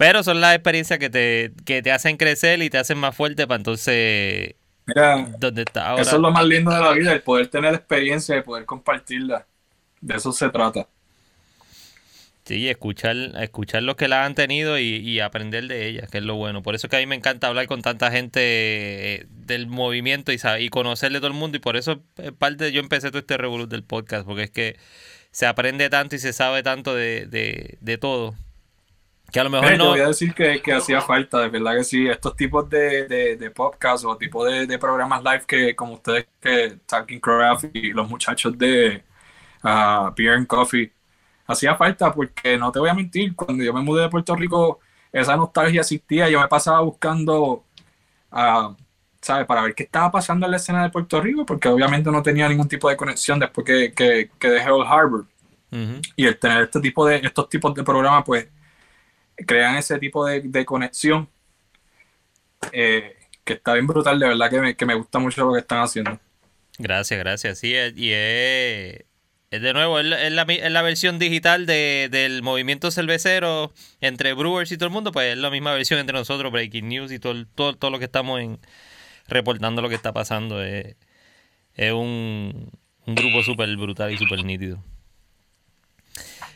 [0.00, 3.46] Pero son las experiencias que te, que te hacen crecer y te hacen más fuerte
[3.46, 4.54] para entonces...
[4.86, 6.00] Mira, ¿dónde está ahora?
[6.00, 9.46] eso es lo más lindo de la vida, el poder tener experiencia y poder compartirla.
[10.00, 10.88] De eso se trata.
[12.46, 16.34] Sí, escuchar, escuchar lo que la han tenido y, aprender de ellas, que es lo
[16.34, 16.62] bueno.
[16.62, 20.32] Por eso es que a mí me encanta hablar con tanta gente eh, del movimiento
[20.32, 21.58] y, y conocerle todo el mundo.
[21.58, 22.00] Y por eso,
[22.38, 24.78] parte, yo empecé todo este revolut del podcast, porque es que
[25.30, 27.26] se aprende tanto y se sabe tanto de,
[27.80, 28.34] de, todo.
[29.32, 29.88] Que a lo mejor no.
[29.90, 32.08] voy a decir que, hacía falta, de verdad que sí.
[32.08, 37.20] Estos tipos de, de, podcasts o tipos de, programas live que, como ustedes, que Talking
[37.20, 39.02] Craft y los muchachos de
[39.62, 40.92] uh, Beer and Coffee,
[41.46, 44.80] hacía falta porque no te voy a mentir, cuando yo me mudé de Puerto Rico,
[45.12, 46.28] esa nostalgia existía.
[46.28, 47.64] Yo me pasaba buscando.
[48.32, 48.74] Uh,
[49.20, 49.46] ¿sabes?
[49.46, 52.48] Para ver qué estaba pasando en la escena de Puerto Rico, porque obviamente no tenía
[52.48, 55.26] ningún tipo de conexión después que, que, que dejé Old Harbor.
[56.16, 58.48] Y el tener este tipo de, estos tipos de programas, pues,
[59.46, 61.28] crean ese tipo de, conexión
[62.72, 65.60] eh, que está bien brutal, de verdad que me, que me gusta mucho lo que
[65.60, 66.18] están haciendo.
[66.78, 67.58] Gracias, gracias.
[67.58, 69.04] Sí, y es,
[69.50, 74.86] de nuevo, es la, la, versión digital de, del movimiento cervecero entre Brewers y todo
[74.86, 77.90] el mundo, pues es la misma versión entre nosotros, Breaking News y todo, todo, todo
[77.90, 78.40] lo que estamos
[79.30, 80.62] reportando lo que está pasando.
[80.62, 80.96] Es,
[81.92, 82.70] un,
[83.06, 84.82] grupo súper brutal y súper nítido.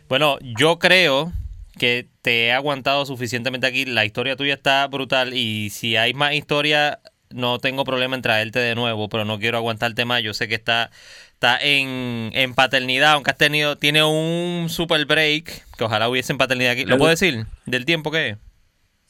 [0.09, 1.33] Bueno, yo creo
[1.79, 3.85] que te he aguantado suficientemente aquí.
[3.85, 8.61] La historia tuya está brutal y si hay más historia, no tengo problema en traerte
[8.61, 10.23] de nuevo, pero no quiero aguantarte más.
[10.23, 10.91] Yo sé que está,
[11.33, 16.39] está en, en paternidad, aunque has tenido, tiene un super break, que ojalá hubiese en
[16.39, 16.85] paternidad aquí.
[16.85, 17.47] ¿Lo puedo decir?
[17.67, 18.39] ¿Del tiempo que es?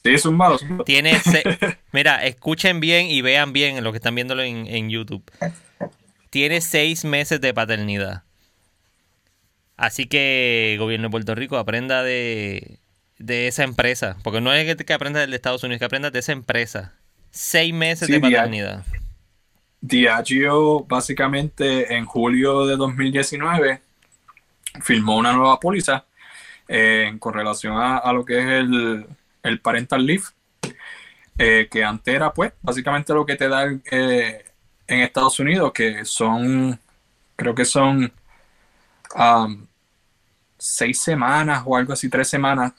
[0.05, 0.59] Sí, es un malo.
[0.85, 1.19] Tiene
[1.91, 5.23] Mira, escuchen bien y vean bien lo que están viéndolo en, YouTube.
[6.29, 8.24] Tiene seis meses de paternidad.
[9.77, 12.79] Así que, gobierno de Puerto Rico, aprenda de,
[13.27, 14.17] esa empresa.
[14.23, 16.93] Porque no es que, aprenda del de Estados Unidos, que aprenda de esa empresa.
[17.31, 18.85] Seis meses de paternidad.
[19.81, 23.81] Diageo, básicamente, en julio de 2019,
[24.81, 26.05] firmó una nueva póliza
[26.67, 29.05] eh, con relación a, lo que es el,
[29.43, 30.23] el parental leave,
[31.37, 34.45] eh, que antes era pues básicamente lo que te da eh,
[34.87, 36.79] en Estados Unidos, que son,
[37.35, 38.11] creo que son
[39.15, 39.65] um,
[40.57, 42.73] seis semanas o algo así, tres semanas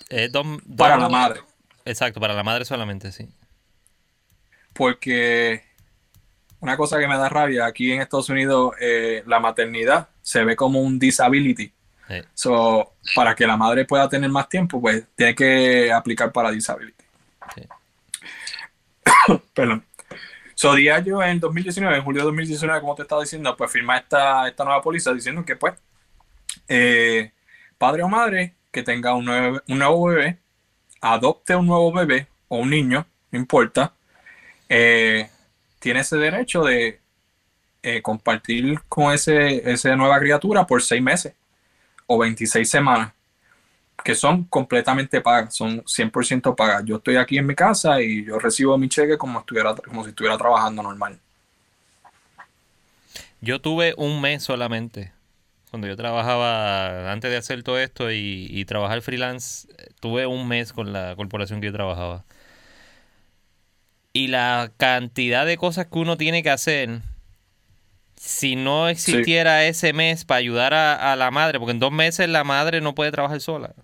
[0.77, 1.40] para la madre.
[1.85, 3.28] Exacto, para la madre solamente, sí.
[4.73, 5.62] Porque
[6.61, 10.57] una cosa que me da rabia, aquí en Estados Unidos eh, la maternidad se ve
[10.57, 11.73] como un disability.
[12.35, 17.05] So, para que la madre pueda tener más tiempo, pues tiene que aplicar para disability.
[19.55, 19.85] Perdón.
[20.55, 24.48] So, yo en 2019, en julio de 2019, como te estaba diciendo, pues firma esta,
[24.48, 25.74] esta nueva póliza diciendo que, pues,
[26.68, 27.32] eh,
[27.78, 30.38] padre o madre que tenga un nuevo, un nuevo bebé,
[31.01, 33.94] adopte un nuevo bebé o un niño, no importa,
[34.68, 35.30] eh,
[35.78, 37.01] tiene ese derecho de
[37.82, 41.34] eh, compartir con ese, esa nueva criatura por seis meses
[42.06, 43.12] o 26 semanas,
[44.05, 46.84] que son completamente pagas, son 100% pagas.
[46.84, 50.10] Yo estoy aquí en mi casa y yo recibo mi cheque como, estuviera, como si
[50.10, 51.18] estuviera trabajando normal.
[53.40, 55.12] Yo tuve un mes solamente.
[55.77, 59.69] Cuando yo trabajaba, antes de hacer todo esto y, y trabajar freelance,
[60.01, 62.24] tuve un mes con la corporación que yo trabajaba.
[64.15, 67.03] Y la cantidad de cosas que uno tiene que hacer
[68.16, 72.43] si no existiera ese mes para ayudar a, la madre, porque en dos meses la
[72.43, 73.74] madre no puede trabajar sola.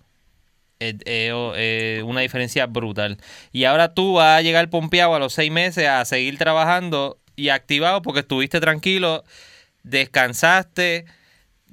[0.78, 3.18] Es una diferencia brutal.
[3.52, 7.50] Y ahora tú vas a llegar pompeado a los seis meses a seguir trabajando y
[7.50, 9.24] activado porque estuviste tranquilo
[9.82, 11.06] descansaste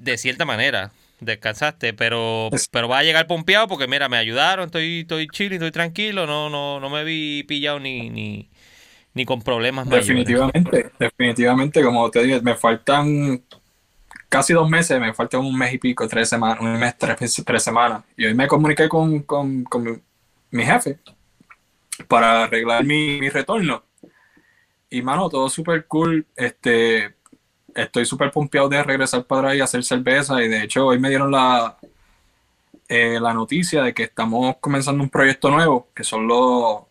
[0.00, 0.90] de cierta manera.
[1.20, 5.70] Descansaste, pero, pero va a llegar pompeado porque mira, me ayudaron, estoy, estoy chill, estoy
[5.70, 8.48] tranquilo, no, no, no me vi pillado ni, ni,
[9.12, 13.42] ni con problemas Definitivamente, definitivamente, como te dije, me faltan
[14.30, 17.62] casi dos meses, me faltan un mes y pico, tres semanas, un mes, tres, tres
[17.62, 18.02] semanas.
[18.16, 20.02] Y hoy me comuniqué con, con, con
[20.52, 21.00] mi jefe
[22.08, 23.84] para arreglar mi, mi retorno.
[24.88, 26.26] Y mano, todo súper cool.
[26.34, 27.14] Este,
[27.82, 30.42] estoy súper pompeado de regresar para ahí a hacer cerveza.
[30.42, 31.76] Y de hecho, hoy me dieron la,
[32.88, 36.82] eh, la noticia de que estamos comenzando un proyecto nuevo, que son los.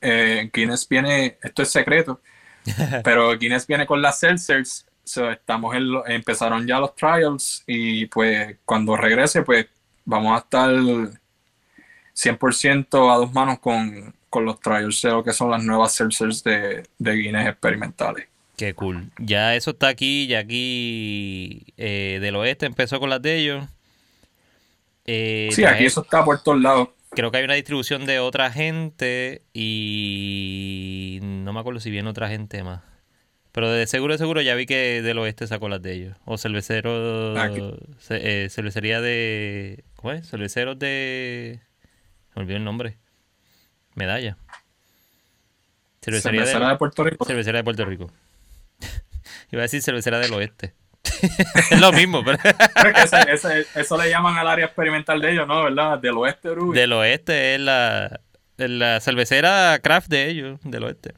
[0.00, 2.20] Eh, Guinness viene, esto es secreto,
[3.04, 4.86] pero Guinness viene con las seltzers.
[5.32, 9.66] estamos en empezaron ya los trials y pues cuando regrese, pues
[10.04, 10.70] vamos a estar
[12.14, 16.44] 100% a dos manos con, con los trials de lo que son las nuevas seltzers
[16.44, 18.28] de, de Guinness experimentales.
[18.56, 19.10] Qué cool.
[19.18, 23.64] Ya eso está aquí, ya aquí eh, del oeste empezó con las de ellos.
[25.04, 26.88] Eh, sí, aquí eso está por todos lados.
[27.10, 32.28] Creo que hay una distribución de otra gente y no me acuerdo si viene otra
[32.28, 32.82] gente más.
[33.52, 36.16] Pero de seguro, de seguro ya vi que del oeste sacó las de ellos.
[36.24, 37.34] O cervecero,
[38.10, 39.84] eh, cervecería de...
[39.96, 40.28] ¿Cómo es?
[40.28, 41.60] Cerveceros de...
[42.34, 42.98] Me olvidé el nombre.
[43.94, 44.36] Medalla.
[46.02, 47.24] Cervecería de, Puerto Rico.
[47.24, 48.10] Cervecería de Puerto Rico.
[49.50, 50.74] Iba a decir cervecería del oeste.
[51.70, 52.38] es lo mismo, pero.
[53.74, 55.64] eso le llaman al área experimental de ellos, ¿no?
[55.64, 55.98] ¿Verdad?
[55.98, 56.76] Del oeste, Ruby.
[56.76, 58.20] Del oeste es la,
[58.56, 61.14] la cervecera craft de ellos, del oeste.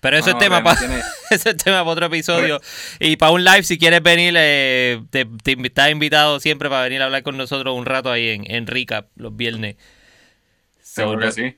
[0.00, 0.78] Pero eso, es tema para,
[1.30, 2.60] eso es tema para otro episodio.
[3.00, 5.26] Y para un live, si quieres venir, eh, te,
[5.64, 9.08] estás invitado siempre para venir a hablar con nosotros un rato ahí en, en Recap
[9.16, 9.76] los viernes.
[10.82, 11.56] Seguro que sí.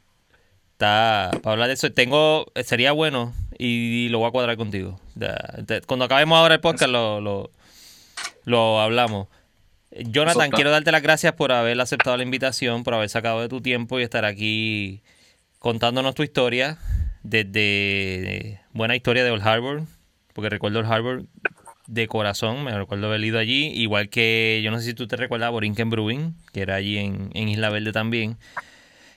[0.73, 5.01] Está, para hablar de eso, tengo, sería bueno y, lo voy a cuadrar contigo.
[5.87, 7.51] cuando acabemos ahora el podcast lo,
[8.45, 9.29] lo, hablamos.
[9.91, 13.61] Jonathan, quiero darte las gracias por haber aceptado la invitación, por haber sacado de tu
[13.61, 15.03] tiempo y estar aquí
[15.59, 16.79] contándonos tu historia
[17.23, 19.83] desde buena historia de Old Harbor,
[20.33, 21.25] porque recuerdo Old Harbor
[21.87, 25.17] de corazón, me recuerdo haber ido allí, igual que yo no sé si tú te
[25.17, 28.37] recuerdas Borinquen Brewing, que era allí en, en Isla Verde también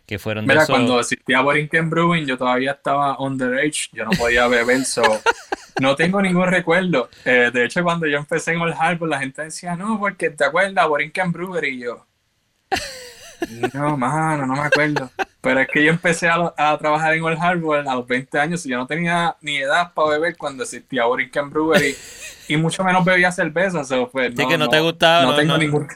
[0.10, 4.84] que fueron Mira, cuando existía Borinquen Brewing, yo todavía estaba underage, yo no podía beber,
[4.84, 5.04] so
[5.80, 7.12] no tengo ningún recuerdo.
[7.26, 10.44] Eh, de hecho, cuando yo empecé en Old Harbor, la gente decía, no, porque te
[10.44, 12.08] acuerdas, Borinquen Brewery, y yo.
[13.74, 15.10] No, mano, no me acuerdo.
[15.40, 18.70] Pero es que yo empecé a, trabajar en Old Harbor a los 20 años y
[18.70, 21.96] yo no tenía ni edad para beber cuando existía Borinquen Brewery
[22.50, 23.86] y mucho menos bebía cerveza.
[23.86, 25.24] So, pues, sí, que no, te gustaba.
[25.24, 25.88] No, tengo ningún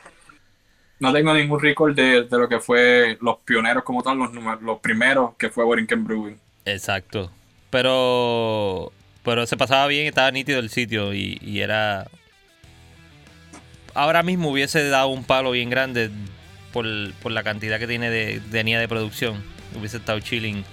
[1.03, 4.31] no tengo ningún récord de, lo que fue los pioneros como tal, los,
[4.61, 6.37] los primeros que fue Borinquen Brewing.
[6.65, 7.29] Exacto.
[7.69, 8.91] Pero
[9.23, 12.07] pero se pasaba bien, estaba nítido el sitio y, era...
[13.93, 16.09] Ahora mismo hubiese dado un palo bien grande
[16.71, 19.43] por, la cantidad que tiene de, tenía de producción.
[19.77, 20.65] Hubiese estado chilling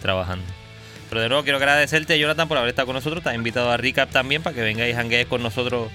[0.00, 0.44] trabajando.
[1.08, 3.22] Pero de nuevo quiero agradecerte, Jonathan, por haber estado con nosotros.
[3.22, 5.90] Te invitado a Recap también para que vengáis y hanguees con nosotros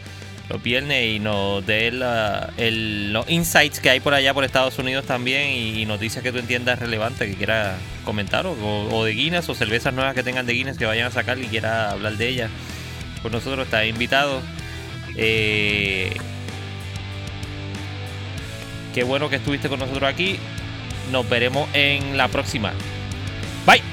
[0.53, 5.49] los viernes y nos dé los insights que hay por allá por Estados Unidos también
[5.49, 7.75] y, noticias que tú entiendas relevantes que quieras
[8.05, 11.39] comentar o, de Guinness o cervezas nuevas que tengan de Guinness que vayan a sacar
[11.39, 12.51] y quiera hablar de ellas.
[13.23, 14.41] Pues nosotros está invitado.
[15.15, 16.13] Eh,
[18.93, 20.37] qué bueno que estuviste con nosotros aquí.
[21.11, 22.73] Nos veremos en la próxima.
[23.65, 23.92] Bye.